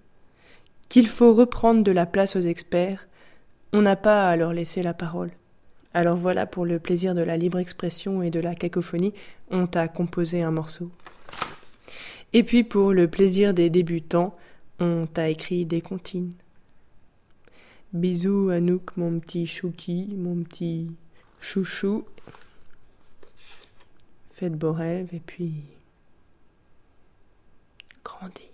qu'il 0.89 1.07
faut 1.07 1.33
reprendre 1.33 1.81
de 1.81 1.91
la 1.93 2.05
place 2.05 2.35
aux 2.35 2.41
experts, 2.41 3.07
on 3.71 3.81
n'a 3.81 3.95
pas 3.95 4.29
à 4.29 4.35
leur 4.35 4.51
laisser 4.51 4.83
la 4.83 4.93
parole. 4.93 5.31
Alors 5.93 6.17
voilà, 6.17 6.45
pour 6.45 6.65
le 6.65 6.79
plaisir 6.79 7.13
de 7.13 7.21
la 7.21 7.37
libre 7.37 7.59
expression 7.59 8.21
et 8.21 8.31
de 8.31 8.41
la 8.41 8.53
cacophonie, 8.53 9.13
on 9.49 9.65
t'a 9.65 9.87
composé 9.87 10.41
un 10.41 10.51
morceau. 10.51 10.91
Et 12.35 12.43
puis 12.43 12.65
pour 12.65 12.91
le 12.91 13.07
plaisir 13.07 13.53
des 13.53 13.69
débutants, 13.69 14.35
on 14.79 15.07
t'a 15.07 15.29
écrit 15.29 15.63
des 15.63 15.79
comptines. 15.79 16.33
Bisous 17.93 18.49
Anouk, 18.49 18.97
mon 18.97 19.21
petit 19.21 19.47
chouki, 19.47 20.13
mon 20.17 20.43
petit 20.43 20.91
chouchou. 21.39 22.03
Faites 24.33 24.51
beaux 24.51 24.73
rêves 24.73 25.13
et 25.13 25.21
puis 25.21 25.53
grandis. 28.03 28.49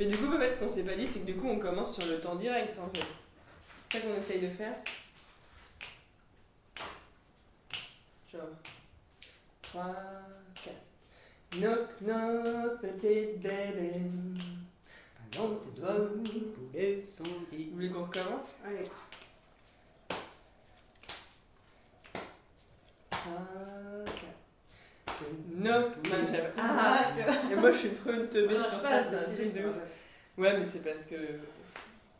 Mais 0.00 0.06
du 0.06 0.16
coup, 0.16 0.34
en 0.34 0.38
fait, 0.38 0.50
ce 0.52 0.56
qu'on 0.56 0.70
s'est 0.70 0.82
pas 0.82 0.96
dit, 0.96 1.06
c'est 1.06 1.20
que 1.20 1.26
du 1.26 1.36
coup, 1.36 1.46
on 1.46 1.58
commence 1.58 1.94
sur 1.94 2.06
le 2.10 2.18
temps 2.22 2.34
direct, 2.34 2.78
en 2.78 2.88
fait. 2.88 3.04
C'est 3.90 3.98
ça 3.98 4.06
qu'on 4.06 4.16
essaye 4.16 4.40
de 4.40 4.48
faire. 4.48 4.74
Genre. 8.32 8.48
3, 9.60 9.84
4. 10.64 10.74
Knock, 11.60 11.88
knock, 12.00 12.80
petite 12.80 13.40
bébé. 13.40 14.00
Allons 15.34 15.56
tes 15.56 15.78
doigts 15.78 15.94
pour 15.94 16.70
les. 16.72 17.02
Vous 17.02 17.74
voulez 17.74 17.90
qu'on 17.90 18.04
recommence? 18.04 18.56
Allez. 18.64 18.88
3, 23.10 23.30
4. 25.20 25.30
Knock, 25.56 25.86
non, 25.96 26.26
j'avais- 26.26 26.52
Ah 26.58 27.06
Et 27.50 27.54
moi, 27.56 27.72
je 27.72 27.76
suis 27.78 27.90
trop 27.90 28.10
une 28.12 28.28
teubée 28.28 28.62
sur 28.62 28.80
ça, 28.82 29.02
c'est 29.04 29.16
un 29.16 29.34
truc 29.34 29.54
de 29.54 29.68
ouf. 29.68 29.76
Ouais, 30.38 30.58
mais 30.58 30.64
c'est 30.70 30.82
parce 30.84 31.04
que. 31.04 31.16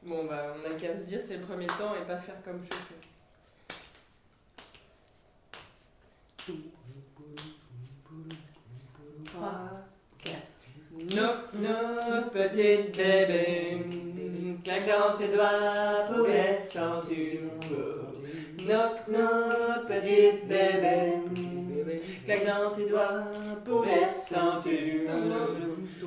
Bon, 0.03 0.25
bah, 0.25 0.55
on 0.59 0.71
a 0.71 0.75
qu'à 0.75 0.97
se 0.97 1.03
dire 1.05 1.21
c'est 1.27 1.37
le 1.37 1.43
premier 1.43 1.67
temps 1.67 1.95
et 2.01 2.07
pas 2.07 2.17
faire 2.17 2.37
comme 2.45 2.61
je 2.65 2.75
fais. 2.75 2.95
Trois, 9.25 9.71
quatre. 10.19 10.37
Knock, 10.93 11.53
knock, 11.55 12.33
petite 12.33 12.97
bébé. 12.97 13.79
Claque 14.65 14.87
dans 14.89 15.17
tes 15.17 15.29
doigts 15.29 16.05
pour 16.09 16.27
les 16.27 16.59
sentir. 16.59 17.41
Knock, 18.67 19.09
knock, 19.09 19.87
petite 19.89 20.47
bébé. 20.47 21.13
Claque 22.25 22.47
dans 22.47 22.71
tes 22.71 22.87
doigts 22.87 23.25
pour 23.65 23.85
les 23.85 24.09
sentir. 24.09 25.11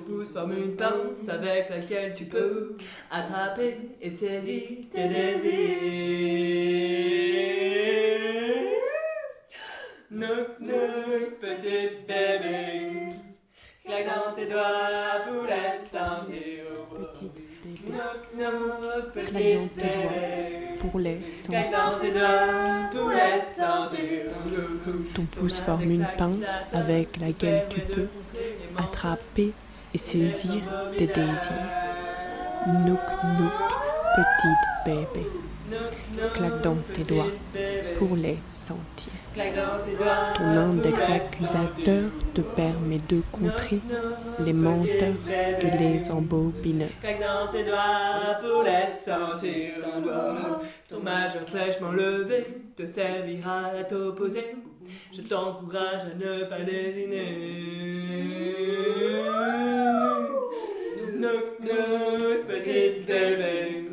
Pouce 0.05 0.31
forme 0.31 0.53
une 0.53 0.75
pince 0.75 1.27
avec 1.29 1.69
laquelle 1.69 2.13
tu 2.13 2.25
peux 2.25 2.75
attraper 3.09 3.77
et 4.01 4.11
saisir 4.11 4.63
tes 4.91 5.07
désirs. 5.07 5.53
Knock, 10.11 10.59
knock, 10.59 11.39
petite 11.41 12.07
bébé. 12.07 13.13
Claque 13.85 14.05
dans 14.05 14.33
tes 14.33 14.45
doigts 14.45 15.21
pour 15.25 15.43
les 15.45 15.77
sentir. 15.79 16.63
Bébé, 17.63 17.79
Claque 21.47 21.71
dans 21.71 21.97
tes 21.99 22.11
doigts 22.11 22.89
pour 22.91 23.09
les 23.11 23.39
sentir. 23.39 24.31
Ton 25.15 25.23
pouce 25.23 25.61
forme 25.61 25.89
une 25.89 26.05
pince 26.17 26.63
avec 26.73 27.15
laquelle 27.17 27.65
tu 27.69 27.79
peux 27.79 28.07
attraper 28.77 29.53
et 29.93 29.97
saisir 29.97 30.61
tes 30.97 31.07
désirs. 31.07 31.69
Nook, 32.67 32.99
nook, 33.39 33.53
petite 34.15 34.67
bébé. 34.85 35.25
Claque 36.35 36.61
dans 36.61 36.75
tes 36.93 37.03
doigts 37.03 37.31
pour 37.97 38.15
les 38.15 38.37
sentir. 38.47 39.13
Ton 40.35 40.57
index 40.57 41.01
accusateur 41.03 42.03
te 42.33 42.41
permet 42.41 42.99
de 43.09 43.21
contrer 43.31 43.79
les 44.39 44.53
menteurs 44.53 45.15
et 45.61 45.77
les 45.77 46.11
embobineurs. 46.11 46.89
Claque 47.01 47.19
dans 47.21 47.47
tes 47.51 47.63
doigts 47.63 48.39
pour 48.41 48.63
les 48.63 48.91
sentir. 48.91 49.73
Ton 50.89 50.99
majeur 50.99 51.43
fraîchement 51.47 51.91
levé 51.91 52.45
te 52.75 52.85
servira 52.85 53.67
à 53.79 53.83
t'opposer. 53.83 54.55
Je 55.13 55.21
t'encourage 55.21 56.03
à 56.03 56.13
ne 56.15 56.43
pas 56.45 56.59
lésiner. 56.59 57.63
Knock, 61.15 61.59
knock, 61.61 62.47
petite 62.47 63.07
bébé. 63.07 63.89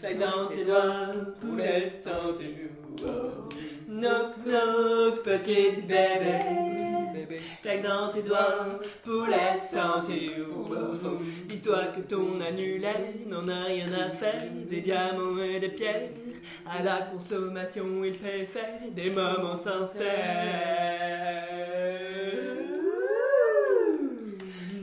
Claque 0.00 0.18
dans 0.18 0.46
tes 0.48 0.64
doigts 0.64 1.12
pour 1.40 1.56
les 1.56 1.88
sentir. 1.88 2.70
Knock, 3.88 4.34
knock, 4.44 5.22
petite 5.22 5.86
bébé. 5.86 6.38
Claque 7.62 7.82
dans 7.82 8.08
tes 8.10 8.22
doigts 8.22 8.80
pour 9.04 9.26
les 9.26 9.58
sentir. 9.58 10.46
Dis-toi 11.48 11.84
que 11.94 12.00
ton 12.00 12.40
annulaire 12.40 13.12
n'en 13.26 13.46
a 13.46 13.64
rien 13.64 13.92
à 13.92 14.10
faire 14.10 14.42
des 14.70 14.80
diamants 14.80 15.38
et 15.38 15.60
des 15.60 15.68
pierres. 15.68 16.10
À 16.66 16.82
la 16.82 17.02
consommation, 17.12 18.04
il 18.04 18.18
préfère 18.18 18.80
des 18.94 19.10
moments 19.10 19.56
sincères. 19.56 20.06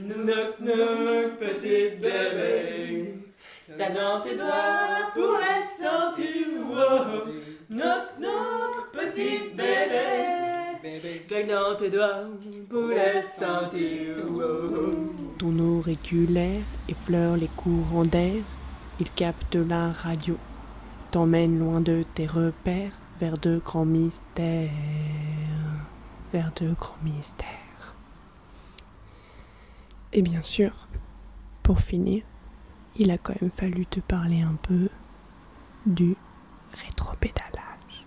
Knock, 0.06 0.58
knock, 0.60 1.38
petite 1.38 2.00
bébé. 2.00 3.14
Claque 3.66 3.94
dans 3.94 4.20
tes 4.20 4.36
doigts 4.36 5.10
pour 5.14 5.38
les 5.38 5.62
sentir. 5.64 6.46
Oh. 6.70 7.30
Knock, 7.70 8.18
knock, 8.18 8.92
petite 8.92 9.56
bébé. 9.56 11.22
Claque 11.26 11.46
dans 11.46 11.74
tes 11.74 11.88
doigts 11.88 12.24
pour 12.68 12.88
les 12.88 13.22
sentir. 13.22 14.16
Oh. 14.34 15.14
Ton 15.38 15.58
auriculaire 15.58 16.64
effleure 16.88 17.38
les 17.38 17.48
courants 17.48 18.04
d'air, 18.04 18.42
il 19.00 19.10
capte 19.10 19.56
la 19.56 19.92
radio, 19.92 20.36
t'emmène 21.10 21.58
loin 21.58 21.80
de 21.80 22.04
tes 22.14 22.26
repères, 22.26 22.92
vers 23.18 23.38
de 23.38 23.62
grands 23.64 23.86
mystères, 23.86 24.70
vers 26.34 26.52
de 26.60 26.74
grands 26.74 26.98
mystères. 27.02 27.94
Et 30.12 30.20
bien 30.20 30.42
sûr, 30.42 30.86
pour 31.62 31.80
finir, 31.80 32.22
il 32.96 33.10
a 33.10 33.18
quand 33.18 33.34
même 33.40 33.50
fallu 33.50 33.86
te 33.86 34.00
parler 34.00 34.42
un 34.42 34.56
peu 34.62 34.88
du 35.86 36.16
rétropédalage. 36.72 38.06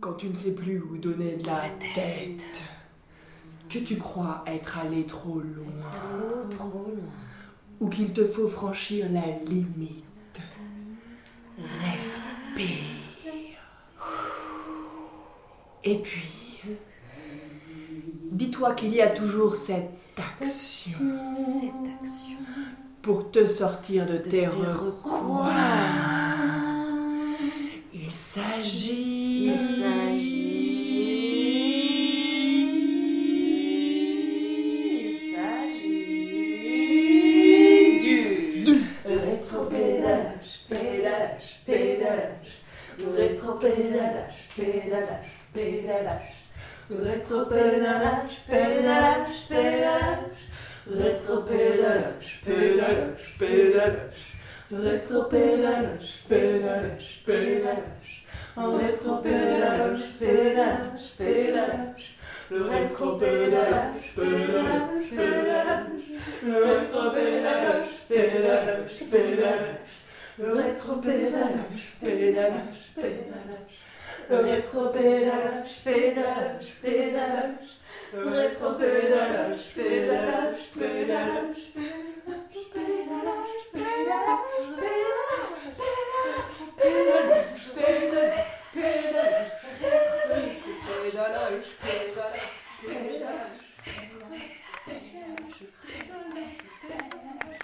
Quand 0.00 0.14
tu 0.14 0.28
ne 0.28 0.34
sais 0.34 0.54
plus 0.54 0.80
où 0.80 0.96
donner 0.96 1.36
de 1.36 1.46
la 1.46 1.68
tête. 1.94 2.62
que 3.68 3.78
tu 3.78 3.96
crois 3.98 4.42
être 4.46 4.78
allé 4.78 5.06
trop 5.06 5.38
loin. 5.40 5.90
Trop, 5.92 6.48
trop 6.48 6.86
loin. 6.88 7.10
Ou 7.80 7.88
qu'il 7.88 8.12
te 8.12 8.26
faut 8.26 8.48
franchir 8.48 9.10
la 9.12 9.38
limite. 9.44 10.04
Respire. 11.58 13.00
Et 15.82 15.98
puis, 15.98 16.39
dis-toi 18.40 18.72
qu'il 18.72 18.94
y 18.94 19.02
a 19.02 19.08
toujours 19.08 19.54
cette 19.54 19.90
action 20.16 20.98
Cette 21.30 21.86
action. 22.00 22.38
pour 23.02 23.30
te 23.30 23.46
sortir 23.46 24.06
de 24.06 24.16
tes 24.16 24.30
tes 24.30 24.46
recoins. 24.46 25.52
Il 27.92 28.10
s'agit. 28.10 29.48
Il 29.48 29.58
s'agit. 29.58 30.40
Il 35.02 35.12
s'agit 35.12 36.00
du 38.00 38.72
rétro-pédalage, 39.04 40.50
pédalage, 40.70 41.60
pédalage, 41.66 42.52
rétro-pédalage, 43.06 44.48
pédalage, 44.56 45.30
pédalage, 45.52 46.40
rétro-pédalage, 46.98 48.42
pédalage, 48.48 49.46
pédalage, 49.48 50.40
rétro-pédalage, 50.90 52.42
pédalage, 52.44 53.34
pédalage, 53.38 54.36
rétro-pédalage, 54.72 56.24
pédalage, 56.28 57.22
pédalage, 57.24 58.24
en 58.56 58.76
rétro-pédalage, 58.76 60.02
pédalage, 60.18 61.10
pédalage, 61.16 62.16
le 62.50 62.62
rétro-pédalage, 62.64 64.14
pédalage, 64.16 65.10
pédalage, 65.10 65.86
le 66.42 66.64
rétro-pédalage, 66.64 67.88
pédalage, 68.08 68.98
pédalage, 69.10 69.80
le 70.38 70.52
rétro-pédalage, 70.54 71.96
pédalage, 72.02 72.92
pédalage, 72.96 73.79
rétro-pédalage, 74.30 75.82
pédalage, 75.84 76.74
pédalage, 76.82 77.70
rétro-pédalage, 78.14 79.74
pédalage, 79.74 80.70
pédalage, 80.78 81.64
pédalage, 81.74 82.04
pédalage, 83.72 84.00
pédalage, 84.00 84.50
pédalage, 86.76 87.64
pédalage, 87.74 88.04
pédalage, 88.72 89.40
pédalage, 90.92 91.68
pédalage, 91.70 91.70
pédalage, 92.82 93.70
Les 97.42 97.59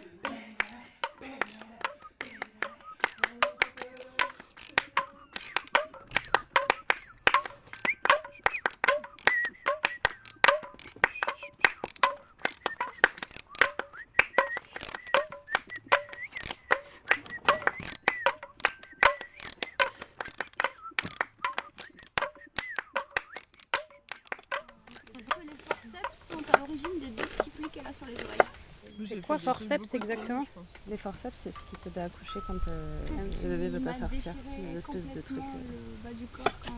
l'origine 26.66 27.00
des 27.00 27.06
deux 27.08 27.24
petits 27.26 27.50
plis 27.50 27.68
qu'elle 27.70 27.86
a 27.86 27.92
sur 27.92 28.06
les 28.06 28.14
oreilles. 28.14 29.06
C'est 29.06 29.20
quoi 29.20 29.38
forceps 29.38 29.92
exactement 29.94 30.46
Les 30.88 30.96
forceps, 30.96 31.36
c'est 31.42 31.52
ce 31.52 31.58
qui 31.58 31.76
t'aide 31.84 31.98
à 31.98 32.04
accoucher 32.04 32.40
quand 32.46 32.54
euh, 32.68 33.06
le 33.42 33.48
bébé 33.50 33.68
veut 33.68 33.80
pas 33.84 33.92
sortir. 33.94 34.32
Des 34.72 34.78
espèces 34.78 35.10
de 35.10 35.20
trucs. 35.20 35.36
euh. 35.38 35.42
le 35.42 36.08
bas 36.08 36.14
du 36.14 36.26
corps 36.26 36.44
quand 36.64 36.72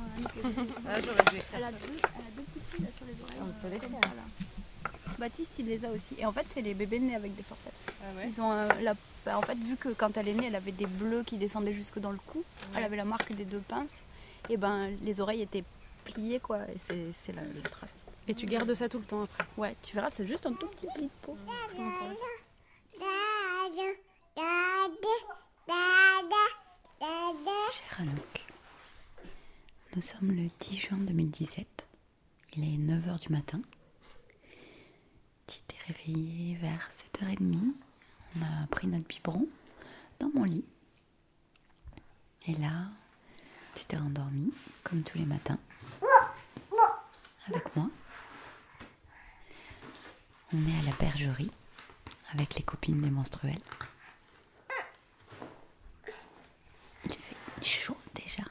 elle, 0.89 0.97
a 0.97 1.01
deux, 1.01 1.39
elle 1.55 1.65
a 1.65 1.71
deux 1.71 2.43
petits 2.43 2.61
plis 2.73 2.83
là 2.83 2.89
sur 2.97 3.07
les 3.07 3.21
oreilles. 3.23 3.37
On 3.41 3.63
peut 3.63 3.73
les 3.73 3.79
comme 3.79 3.91
faire. 3.91 4.01
ça, 4.03 4.09
là. 4.17 4.93
Baptiste, 5.19 5.53
il 5.61 5.67
les 5.67 5.85
a 5.85 5.91
aussi. 5.91 6.17
Et 6.19 6.27
en 6.27 6.33
fait, 6.33 6.47
c'est 6.53 6.61
les 6.63 6.75
bébés 6.75 6.99
nés 6.99 7.15
avec 7.15 7.35
des 7.37 7.43
forceps. 7.45 7.85
Ah 8.03 8.25
Ils 8.27 8.41
ont 8.41 8.51
euh, 8.53 8.69
la... 8.83 8.95
bah, 9.25 9.39
en 9.39 9.43
fait, 9.43 9.57
vu 9.57 9.77
que 9.77 9.91
quand 9.91 10.17
elle 10.17 10.29
est 10.29 10.35
née, 10.35 10.47
elle 10.47 10.57
avait 10.57 10.73
des 10.73 10.87
bleus 10.87 11.23
qui 11.25 11.37
descendaient 11.37 11.73
jusque 11.73 11.99
dans 12.01 12.11
le 12.13 12.19
cou. 12.27 12.43
Elle 12.77 12.83
avait 12.85 12.97
la 12.97 13.05
marque 13.05 13.33
des 13.33 13.45
deux 13.45 13.61
pinces. 13.61 14.01
Et 14.49 14.57
ben, 14.57 14.91
les 15.03 15.21
oreilles 15.21 15.43
étaient 15.43 15.65
pliées, 16.05 16.41
quoi. 16.41 16.59
Et 16.75 16.79
c'est 16.79 17.13
c'est 17.13 17.33
la, 17.33 17.43
la 17.63 17.69
trace. 17.69 18.05
Et 18.29 18.35
tu 18.35 18.45
gardes 18.45 18.75
ça 18.75 18.89
tout 18.91 18.99
le 18.99 19.05
temps 19.05 19.23
après 19.23 19.45
Ouais, 19.57 19.75
tu 19.83 19.95
verras, 19.95 20.11
c'est 20.11 20.27
juste 20.27 20.45
un 20.45 20.53
tout 20.53 20.67
petit 20.69 20.87
pli 20.95 21.05
de 21.05 21.11
peau. 21.23 21.37
Cher 27.73 28.01
Anouk, 28.01 28.47
nous 29.95 30.03
sommes 30.03 30.33
le 30.33 30.51
10 30.61 30.77
juin 30.77 30.99
2017. 30.99 31.67
Il 32.55 32.65
est 32.65 32.77
9h 32.77 33.21
du 33.21 33.33
matin. 33.33 33.61
Tu 35.47 35.59
t'es 35.67 35.77
réveillé 35.87 36.57
vers 36.57 36.91
7h30. 37.15 37.73
On 38.37 38.43
a 38.43 38.67
pris 38.71 38.87
notre 38.89 39.07
biberon 39.07 39.47
dans 40.21 40.31
mon 40.35 40.45
lit. 40.45 40.65
Et 42.47 42.53
là, 42.55 42.89
tu 43.75 43.85
t'es 43.87 43.97
endormi 43.97 44.53
comme 44.85 45.03
tous 45.03 45.17
les 45.17 45.25
matins 45.25 45.59
avec 47.47 47.75
moi. 47.77 47.89
On 50.53 50.67
est 50.67 50.79
à 50.79 50.91
la 50.91 50.97
bergerie 50.97 51.51
avec 52.33 52.55
les 52.55 52.63
copines 52.63 53.01
des 53.01 53.11
menstruels. 53.11 53.61
Il 57.05 57.13
fait 57.13 57.37
chaud 57.63 57.97
déjà. 58.15 58.43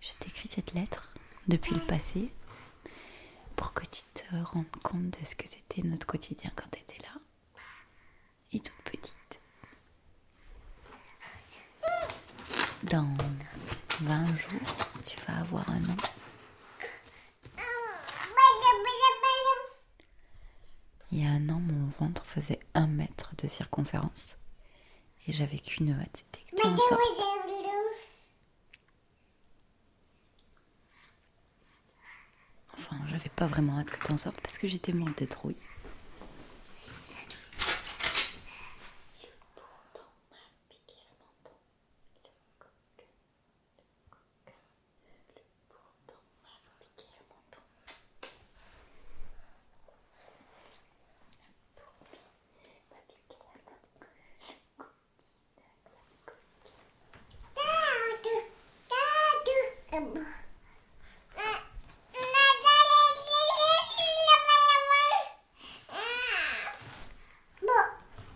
Je 0.00 0.12
t'écris 0.18 0.48
cette 0.52 0.72
lettre 0.74 1.14
depuis 1.46 1.74
le 1.74 1.80
passé 1.86 2.32
pour 3.56 3.72
que 3.72 3.84
tu 3.86 4.02
te 4.14 4.24
rendes 4.44 4.66
compte 4.82 5.10
de 5.18 5.24
ce 5.24 5.34
que 5.36 5.48
c'était 5.48 5.82
notre 5.82 6.06
quotidien 6.06 6.50
quand 6.56 6.68
tu 6.72 6.80
étais 6.80 7.00
là 7.02 7.14
et 8.52 8.60
toute 8.60 8.74
petite. 8.84 9.12
Dans 12.92 13.08
20 14.02 14.26
jours, 14.36 14.60
tu 15.06 15.16
vas 15.26 15.38
avoir 15.38 15.66
un 15.70 15.82
an. 15.84 15.96
Il 21.10 21.22
y 21.22 21.26
a 21.26 21.30
un 21.30 21.48
an, 21.48 21.58
mon 21.58 21.88
ventre 21.98 22.22
faisait 22.26 22.60
un 22.74 22.86
mètre 22.86 23.32
de 23.38 23.48
circonférence 23.48 24.36
et 25.26 25.32
j'avais 25.32 25.58
qu'une 25.58 25.92
hâte, 25.92 26.22
c'était 26.34 26.44
que 26.50 26.60
tu 26.60 26.66
en. 26.66 26.76
Enfin, 32.74 32.96
j'avais 33.08 33.30
pas 33.30 33.46
vraiment 33.46 33.78
hâte 33.78 33.88
que 33.88 34.04
tu 34.04 34.12
en 34.12 34.18
sortes 34.18 34.42
parce 34.42 34.58
que 34.58 34.68
j'étais 34.68 34.92
morte 34.92 35.18
de 35.18 35.24
trouille. 35.24 35.56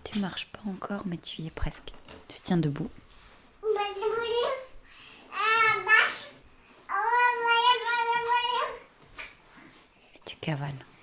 Tu 0.04 0.20
marches 0.20 0.46
pas 0.50 0.60
encore, 0.70 1.02
mais 1.04 1.15
tu 1.26 1.42
y 1.42 1.46
es 1.46 1.52
presque. 1.52 1.92
Tu 2.28 2.36
tiens 2.42 2.60
debout. 2.60 2.90
Tu 10.24 10.36
cavales. 10.40 10.95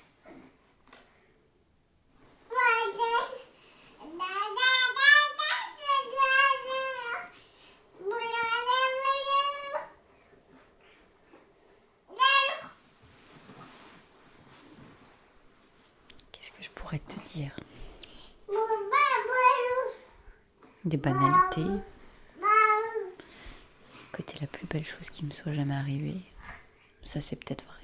banalités. 20.97 21.81
Que 24.11 24.21
la 24.41 24.47
plus 24.47 24.67
belle 24.67 24.85
chose 24.85 25.09
qui 25.09 25.25
me 25.25 25.31
soit 25.31 25.53
jamais 25.53 25.75
arrivée. 25.75 26.21
Ça, 27.03 27.19
c'est 27.19 27.35
peut-être 27.35 27.65
vrai. 27.65 27.82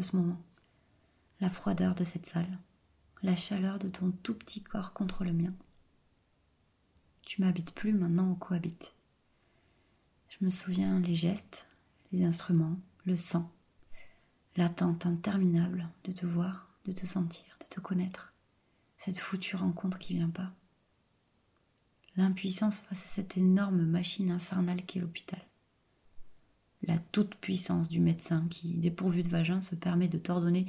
Ce 0.00 0.16
moment. 0.16 0.40
La 1.40 1.48
froideur 1.48 1.94
de 1.94 2.04
cette 2.04 2.26
salle, 2.26 2.58
la 3.22 3.36
chaleur 3.36 3.78
de 3.78 3.88
ton 3.88 4.10
tout 4.10 4.34
petit 4.34 4.62
corps 4.62 4.92
contre 4.92 5.24
le 5.24 5.32
mien. 5.32 5.52
Tu 7.22 7.40
m'habites 7.42 7.72
plus, 7.72 7.92
maintenant 7.92 8.30
on 8.30 8.34
cohabite. 8.34 8.94
Je 10.28 10.44
me 10.44 10.50
souviens 10.50 11.00
les 11.00 11.14
gestes, 11.14 11.66
les 12.12 12.24
instruments, 12.24 12.78
le 13.04 13.16
sang, 13.16 13.50
l'attente 14.56 15.06
interminable 15.06 15.88
de 16.04 16.12
te 16.12 16.26
voir, 16.26 16.68
de 16.84 16.92
te 16.92 17.06
sentir, 17.06 17.58
de 17.60 17.66
te 17.66 17.80
connaître. 17.80 18.32
Cette 18.98 19.18
foutue 19.18 19.56
rencontre 19.56 19.98
qui 19.98 20.14
vient 20.14 20.30
pas. 20.30 20.52
L'impuissance 22.16 22.78
face 22.78 23.04
à 23.04 23.08
cette 23.08 23.36
énorme 23.36 23.84
machine 23.84 24.30
infernale 24.30 24.82
qu'est 24.84 25.00
l'hôpital. 25.00 25.45
La 26.86 26.98
toute-puissance 26.98 27.88
du 27.88 28.00
médecin 28.00 28.46
qui, 28.48 28.74
dépourvu 28.74 29.22
de 29.22 29.28
vagin, 29.28 29.60
se 29.60 29.74
permet 29.74 30.08
de 30.08 30.18
t'ordonner 30.18 30.66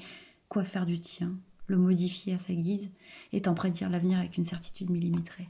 quoi 0.50 0.64
faire 0.64 0.86
du 0.86 1.00
tien, 1.00 1.38
le 1.68 1.78
modifier 1.78 2.34
à 2.34 2.40
sa 2.40 2.54
guise, 2.54 2.92
et 3.32 3.42
t'en 3.42 3.54
prédire 3.54 3.90
l'avenir 3.90 4.18
avec 4.18 4.38
une 4.38 4.46
certitude 4.46 4.90
millimétrée. 4.90 5.50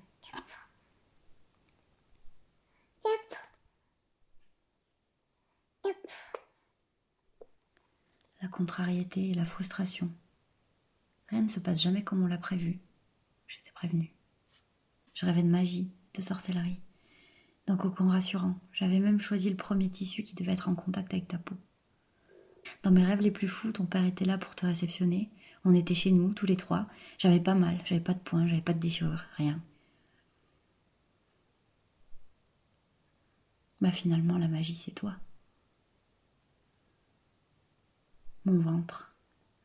La 8.41 8.47
contrariété 8.49 9.29
et 9.29 9.33
la 9.33 9.45
frustration. 9.45 10.11
Rien 11.29 11.41
ne 11.41 11.49
se 11.49 11.59
passe 11.59 11.81
jamais 11.81 12.03
comme 12.03 12.23
on 12.23 12.27
l'a 12.27 12.37
prévu. 12.37 12.79
J'étais 13.47 13.71
prévenue. 13.71 14.13
Je 15.13 15.25
rêvais 15.25 15.43
de 15.43 15.49
magie, 15.49 15.91
de 16.13 16.21
sorcellerie, 16.21 16.79
d'un 17.67 17.77
cocon 17.77 18.07
rassurant. 18.07 18.55
J'avais 18.71 18.99
même 18.99 19.19
choisi 19.19 19.49
le 19.49 19.57
premier 19.57 19.89
tissu 19.89 20.23
qui 20.23 20.35
devait 20.35 20.53
être 20.53 20.69
en 20.69 20.75
contact 20.75 21.13
avec 21.13 21.27
ta 21.27 21.37
peau. 21.37 21.55
Dans 22.83 22.91
mes 22.91 23.03
rêves 23.03 23.21
les 23.21 23.31
plus 23.31 23.47
fous, 23.47 23.71
ton 23.71 23.85
père 23.85 24.05
était 24.05 24.25
là 24.25 24.37
pour 24.37 24.55
te 24.55 24.65
réceptionner. 24.65 25.29
On 25.65 25.73
était 25.73 25.93
chez 25.93 26.11
nous, 26.11 26.33
tous 26.33 26.45
les 26.45 26.55
trois. 26.55 26.87
J'avais 27.17 27.39
pas 27.39 27.55
mal, 27.55 27.79
j'avais 27.85 28.01
pas 28.01 28.13
de 28.13 28.19
points, 28.19 28.47
j'avais 28.47 28.61
pas 28.61 28.73
de 28.73 28.79
déchirure, 28.79 29.23
rien. 29.35 29.61
Bah 33.81 33.91
finalement, 33.91 34.37
la 34.37 34.47
magie, 34.47 34.73
c'est 34.73 34.91
toi. 34.91 35.15
Mon 38.45 38.59
ventre, 38.59 39.13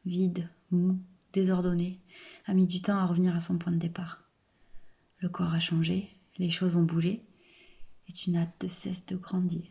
vide, 0.04 0.50
mou, 0.70 0.98
désordonné, 1.32 2.00
a 2.46 2.52
mis 2.52 2.66
du 2.66 2.82
temps 2.82 2.98
à 2.98 3.06
revenir 3.06 3.34
à 3.36 3.40
son 3.40 3.56
point 3.56 3.72
de 3.72 3.78
départ. 3.78 4.24
Le 5.18 5.28
corps 5.28 5.54
a 5.54 5.60
changé, 5.60 6.10
les 6.38 6.50
choses 6.50 6.74
ont 6.76 6.82
bougé, 6.82 7.24
et 8.12 8.14
tu 8.14 8.30
n'as 8.30 8.46
de 8.60 8.68
cesse 8.68 9.06
de 9.06 9.16
grandir. 9.16 9.64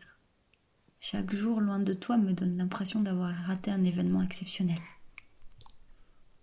Chaque 1.00 1.32
jour 1.32 1.60
loin 1.60 1.78
de 1.78 1.94
toi 1.94 2.16
me 2.16 2.32
donne 2.32 2.56
l'impression 2.56 3.00
d'avoir 3.00 3.32
raté 3.46 3.70
un 3.70 3.84
événement 3.84 4.22
exceptionnel. 4.22 4.80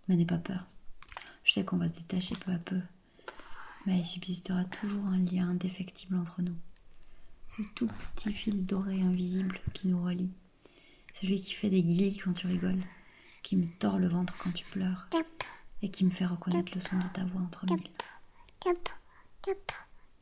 Mais 0.08 0.16
n'aie 0.16 0.24
pas 0.24 0.38
peur. 0.38 0.66
Je 1.44 1.52
sais 1.52 1.64
qu'on 1.64 1.76
va 1.76 1.88
se 1.88 2.00
détacher 2.00 2.34
peu 2.36 2.52
à 2.52 2.58
peu, 2.58 2.80
mais 3.86 3.98
il 3.98 4.04
subsistera 4.04 4.64
toujours 4.64 5.04
un 5.06 5.18
lien 5.18 5.50
indéfectible 5.50 6.16
entre 6.16 6.42
nous. 6.42 6.56
Ce 7.48 7.62
tout 7.74 7.90
petit 8.14 8.32
fil 8.32 8.64
doré 8.64 9.00
invisible 9.02 9.60
qui 9.74 9.88
nous 9.88 10.02
relie. 10.02 10.30
Celui 11.12 11.38
qui 11.40 11.52
fait 11.52 11.70
des 11.70 11.82
guillis 11.82 12.16
quand 12.18 12.32
tu 12.32 12.46
rigoles, 12.46 12.82
qui 13.42 13.56
me 13.56 13.68
tord 13.68 13.98
le 13.98 14.08
ventre 14.08 14.36
quand 14.38 14.52
tu 14.52 14.64
pleures, 14.66 15.08
et 15.82 15.90
qui 15.90 16.04
me 16.04 16.10
fait 16.10 16.26
reconnaître 16.26 16.72
le 16.74 16.80
son 16.80 16.98
de 16.98 17.08
ta 17.08 17.24
voix 17.24 17.42
entre 17.42 17.66
mille. 17.66 17.88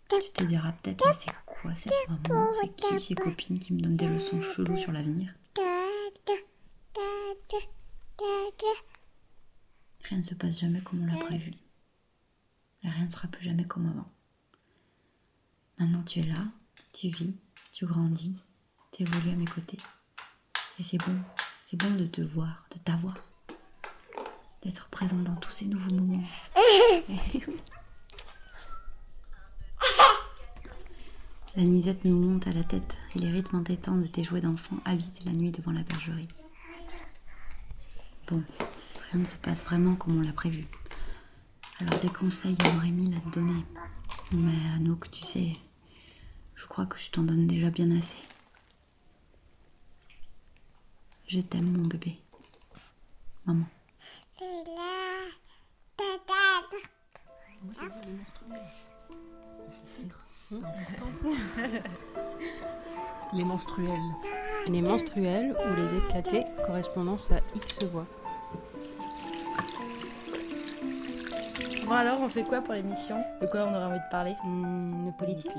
Tu 0.08 0.32
te 0.32 0.44
diras 0.44 0.72
peut-être, 0.72 1.06
mais 1.06 1.12
c'est 1.12 1.30
quoi 1.44 1.74
cette 1.74 1.92
maman? 2.08 2.50
C'est 2.52 2.74
qui 2.74 2.98
ces 2.98 3.14
copines 3.14 3.58
qui 3.58 3.74
me 3.74 3.80
donnent 3.80 3.96
des 3.96 4.08
leçons 4.08 4.40
cheloues 4.40 4.78
sur 4.78 4.90
l'avenir? 4.90 5.34
Rien 10.04 10.18
ne 10.18 10.22
se 10.22 10.34
passe 10.34 10.58
jamais 10.58 10.80
comme 10.80 11.02
on 11.02 11.06
l'a 11.06 11.18
prévu. 11.18 11.52
Rien 12.82 13.04
ne 13.04 13.10
sera 13.10 13.28
plus 13.28 13.44
jamais 13.44 13.66
comme 13.66 13.86
avant. 13.86 14.10
Maintenant 15.78 16.02
tu 16.02 16.20
es 16.20 16.22
là, 16.22 16.42
tu 16.92 17.08
vis, 17.08 17.34
tu 17.72 17.86
grandis, 17.86 18.36
tu 18.92 19.02
évolues 19.02 19.30
à 19.30 19.36
mes 19.36 19.44
côtés. 19.44 19.78
Et 20.78 20.82
c'est 20.82 20.98
bon, 20.98 21.16
c'est 21.66 21.76
bon 21.76 21.94
de 21.94 22.06
te 22.06 22.22
voir, 22.22 22.66
de 22.74 22.78
t'avoir, 22.78 23.16
d'être 24.62 24.88
présent 24.88 25.18
dans 25.18 25.36
tous 25.36 25.52
ces 25.52 25.66
nouveaux 25.66 25.94
moments. 25.94 26.24
La 31.58 31.64
nisette 31.64 32.04
nous 32.04 32.16
monte 32.16 32.46
à 32.46 32.52
la 32.52 32.62
tête 32.62 32.96
et 33.16 33.18
les 33.18 33.32
rythmes 33.32 33.56
entêtants 33.56 33.96
de 33.96 34.06
tes 34.06 34.22
jouets 34.22 34.40
d'enfant 34.40 34.76
habitent 34.84 35.24
la 35.24 35.32
nuit 35.32 35.50
devant 35.50 35.72
la 35.72 35.82
bergerie. 35.82 36.28
Bon, 38.28 38.44
rien 39.10 39.20
ne 39.20 39.24
se 39.24 39.34
passe 39.34 39.64
vraiment 39.64 39.96
comme 39.96 40.18
on 40.18 40.22
l'a 40.22 40.32
prévu. 40.32 40.68
Alors 41.80 41.98
des 41.98 42.10
conseils 42.10 42.56
à 42.64 42.72
Norémie 42.74 43.12
à 43.16 43.18
te 43.28 43.34
donner. 43.34 43.64
Mais 44.34 44.70
Anouk, 44.76 45.10
tu 45.10 45.24
sais, 45.24 45.56
je 46.54 46.64
crois 46.66 46.86
que 46.86 46.96
je 46.96 47.10
t'en 47.10 47.24
donne 47.24 47.48
déjà 47.48 47.70
bien 47.70 47.90
assez. 47.90 48.14
Je 51.26 51.40
t'aime 51.40 51.76
mon 51.76 51.88
bébé. 51.88 52.20
Maman. 53.46 53.66
Les 63.34 63.44
menstruels. 63.44 64.00
Les 64.68 64.80
menstruels 64.80 65.54
ou 65.54 65.74
les 65.76 65.98
éclatés, 65.98 66.44
correspondance 66.66 67.30
à 67.30 67.40
X 67.54 67.84
voix. 67.84 68.06
Bon 71.86 71.94
alors, 71.94 72.20
on 72.20 72.28
fait 72.28 72.42
quoi 72.42 72.60
pour 72.60 72.74
l'émission? 72.74 73.16
De 73.40 73.46
quoi 73.46 73.64
on 73.64 73.74
aurait 73.74 73.84
envie 73.86 73.98
de 73.98 74.10
parler? 74.10 74.34
Hmm, 74.44 75.10
politique 75.18 75.50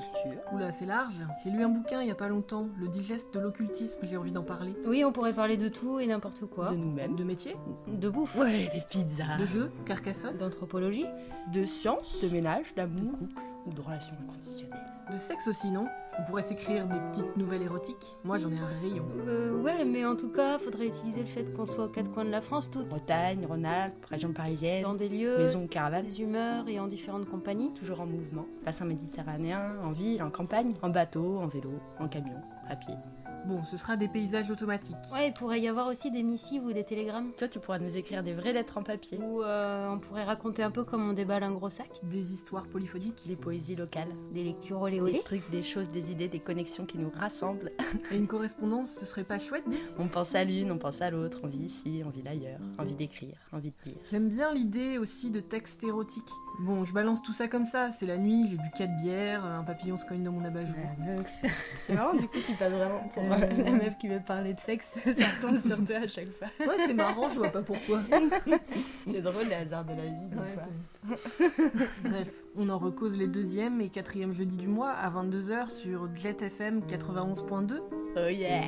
Oula, 0.54 0.72
c'est 0.72 0.86
large. 0.86 1.16
J'ai 1.44 1.50
lu 1.50 1.64
un 1.64 1.70
bouquin 1.70 2.04
il 2.04 2.08
y 2.08 2.12
a 2.12 2.16
pas 2.16 2.28
longtemps, 2.28 2.68
Le 2.80 2.88
digeste 2.88 3.34
de 3.34 3.40
l'occultisme, 3.40 4.00
j'ai 4.04 4.16
envie 4.18 4.32
d'en 4.32 4.44
parler. 4.44 4.76
Oui, 4.86 5.04
on 5.04 5.12
pourrait 5.12 5.34
parler 5.34 5.58
de 5.58 5.70
tout 5.70 6.00
et 6.00 6.06
n'importe 6.06 6.46
quoi. 6.46 6.70
De 6.70 6.76
nous-mêmes 6.76 7.16
De 7.16 7.24
métier 7.24 7.56
De 7.88 8.10
bouffe. 8.10 8.36
Ouais, 8.36 8.70
des 8.74 8.82
pizzas. 8.88 9.38
De 9.40 9.46
jeux 9.48 9.72
Carcassonne 9.88 10.38
D'anthropologie 10.38 11.06
De 11.52 11.66
science, 11.66 12.18
de 12.22 12.30
ménage, 12.30 12.76
d'amour, 12.76 13.18
ou 13.70 13.74
de 13.74 13.82
relations 13.82 14.15
inconditionnelles. 14.24 14.80
De 15.11 15.17
sexe 15.17 15.47
aussi, 15.47 15.72
non? 15.72 15.88
On 16.20 16.24
pourrait 16.26 16.41
s'écrire 16.43 16.86
des 16.88 16.99
petites 17.11 17.38
nouvelles 17.38 17.63
érotiques. 17.63 17.95
Moi, 18.26 18.38
j'en 18.38 18.51
ai 18.51 18.59
un 18.59 18.82
rayon. 18.82 19.05
Euh, 19.28 19.59
ouais, 19.61 19.86
mais 19.86 20.05
en 20.05 20.15
tout 20.15 20.30
cas, 20.30 20.59
faudrait 20.59 20.88
utiliser 20.88 21.22
le 21.22 21.28
fait 21.28 21.43
qu'on 21.55 21.65
soit 21.65 21.86
aux 21.86 21.89
quatre 21.89 22.09
coins 22.11 22.26
de 22.26 22.30
la 22.30 22.41
France, 22.41 22.70
toutes. 22.72 22.89
Bretagne, 22.89 23.45
Rhône-Alpes, 23.47 24.05
région 24.05 24.34
parisienne, 24.34 24.84
Dans 24.84 24.93
des 24.93 25.07
lieux, 25.09 25.38
maison 25.38 25.65
caravane, 25.65 26.05
des 26.05 26.22
humeurs 26.22 26.67
et 26.67 26.80
en 26.80 26.88
différentes 26.88 27.28
compagnies. 27.30 27.74
toujours 27.80 28.01
en 28.01 28.05
mouvement. 28.05 28.45
Bassin 28.65 28.86
méditerranéen, 28.86 29.72
en 29.84 29.89
ville, 29.89 30.22
en 30.22 30.30
campagne, 30.30 30.74
en 30.82 30.89
bateau, 30.89 31.38
en 31.38 31.47
vélo, 31.47 31.72
en 31.99 32.07
camion, 32.07 32.36
à 32.70 32.76
pied. 32.76 32.93
Bon, 33.48 33.64
ce 33.64 33.78
sera 33.78 33.98
des 33.98 34.08
paysages 34.08 34.50
automatiques. 34.52 34.96
Ouais, 35.14 35.30
il 35.30 35.34
pourrait 35.34 35.60
y 35.60 35.68
avoir 35.68 35.88
aussi 35.88 36.12
des 36.12 36.24
missives 36.24 36.66
ou 36.66 36.74
des 36.74 36.84
télégrammes. 36.84 37.32
Toi, 37.38 37.48
tu 37.48 37.60
pourras 37.60 37.80
nous 37.80 37.96
écrire 37.96 38.22
des 38.22 38.34
vraies 38.34 38.54
lettres 38.54 38.78
en 38.78 38.84
papier. 38.84 39.18
Ou 39.18 39.42
euh, 39.44 39.90
on 39.94 40.00
pourrait 40.00 40.24
raconter 40.24 40.64
un 40.64 40.72
peu 40.72 40.84
comme 40.84 41.10
on 41.10 41.14
déballe 41.14 41.44
un 41.44 41.52
gros 41.52 41.70
sac. 41.70 41.88
Des 42.04 42.34
histoires 42.34 42.66
polyphoniques. 42.66 43.28
Des 43.28 43.36
poésies 43.36 43.76
locales, 43.76 44.08
Des 44.34 44.44
lectures 44.44 44.82
olé 44.82 45.00
des 45.00 45.20
trucs, 45.22 45.50
des 45.52 45.64
choses, 45.64 45.90
des 45.92 46.12
idées, 46.12 46.28
des 46.28 46.40
connexions 46.40 46.86
qui 46.86 46.98
nous 46.98 47.10
rassemblent. 47.10 47.72
Et 48.12 48.18
une 48.18 48.28
correspondance, 48.28 48.96
ce 49.00 49.06
serait 49.06 49.24
pas 49.24 49.40
chouette, 49.40 49.64
dites? 49.68 49.96
On 50.00 50.08
pense 50.08 50.36
à 50.36 50.44
l'une, 50.44 50.72
on 50.72 50.78
pense 50.78 51.02
à 51.02 51.10
l'autre, 51.10 51.40
on 51.44 51.48
vit 51.48 51.66
ici, 51.66 52.02
on 52.06 52.10
vit 52.10 52.28
ailleurs, 52.28 52.60
envie 52.78 52.96
d'écrire, 52.96 53.36
envie 53.52 53.70
de 53.70 53.90
dire. 53.90 54.00
J'aime 54.12 54.30
bien 54.30 54.54
l'idée 54.54 54.98
aussi 54.98 55.32
de 55.32 55.40
textes 55.40 55.84
érotiques. 55.84 56.24
Bon, 56.62 56.84
je 56.84 56.94
balance 56.94 57.22
tout 57.22 57.34
ça 57.34 57.48
comme 57.48 57.66
ça, 57.66 57.92
c'est 57.92 58.06
la 58.06 58.18
nuit, 58.18 58.48
j'ai 58.50 58.58
bu 58.58 58.70
4 58.78 58.90
bières, 59.02 59.46
un 59.46 59.64
papillon 59.64 59.98
se 59.98 60.06
cogne 60.06 60.24
dans 60.24 60.32
mon 60.32 60.44
abat-jour. 60.44 60.76
C'est 61.86 61.94
marrant, 61.94 62.14
du 62.14 62.28
coup, 62.28 62.38
tu 62.46 62.54
passes 62.54 62.74
vraiment 62.74 63.00
pour 63.14 63.24
La 63.63 63.71
meuf 63.71 63.97
qui 63.99 64.07
veut 64.07 64.19
parler 64.25 64.53
de 64.53 64.59
sexe, 64.59 64.93
ça 65.03 65.11
retombe 65.38 65.59
sur 65.59 65.84
toi 65.86 65.97
à 65.97 66.07
chaque 66.07 66.30
fois. 66.38 66.47
Ouais, 66.59 66.75
c'est 66.77 66.93
marrant, 66.93 67.30
je 67.30 67.36
vois 67.36 67.49
pas 67.49 67.61
pourquoi. 67.61 68.01
C'est 69.11 69.21
drôle 69.21 69.45
les 69.47 69.55
hasards 69.55 69.86
de 69.86 69.89
la 69.91 70.05
vie. 70.05 70.25
des 70.30 70.36
Ouais, 70.36 70.53
fois. 70.55 71.17
Bref, 72.03 72.27
on 72.57 72.69
en 72.69 72.77
recose 72.77 73.17
les 73.17 73.27
deuxième 73.27 73.82
et 73.82 73.89
quatrième 73.89 74.34
jeudi 74.34 74.55
du 74.57 74.67
mois 74.67 74.91
à 74.91 75.09
22h 75.09 75.69
sur 75.69 76.07
Jet 76.15 76.41
FM 76.41 76.82
91.2. 76.82 77.80
Oh 78.15 78.27
yeah 78.30 78.61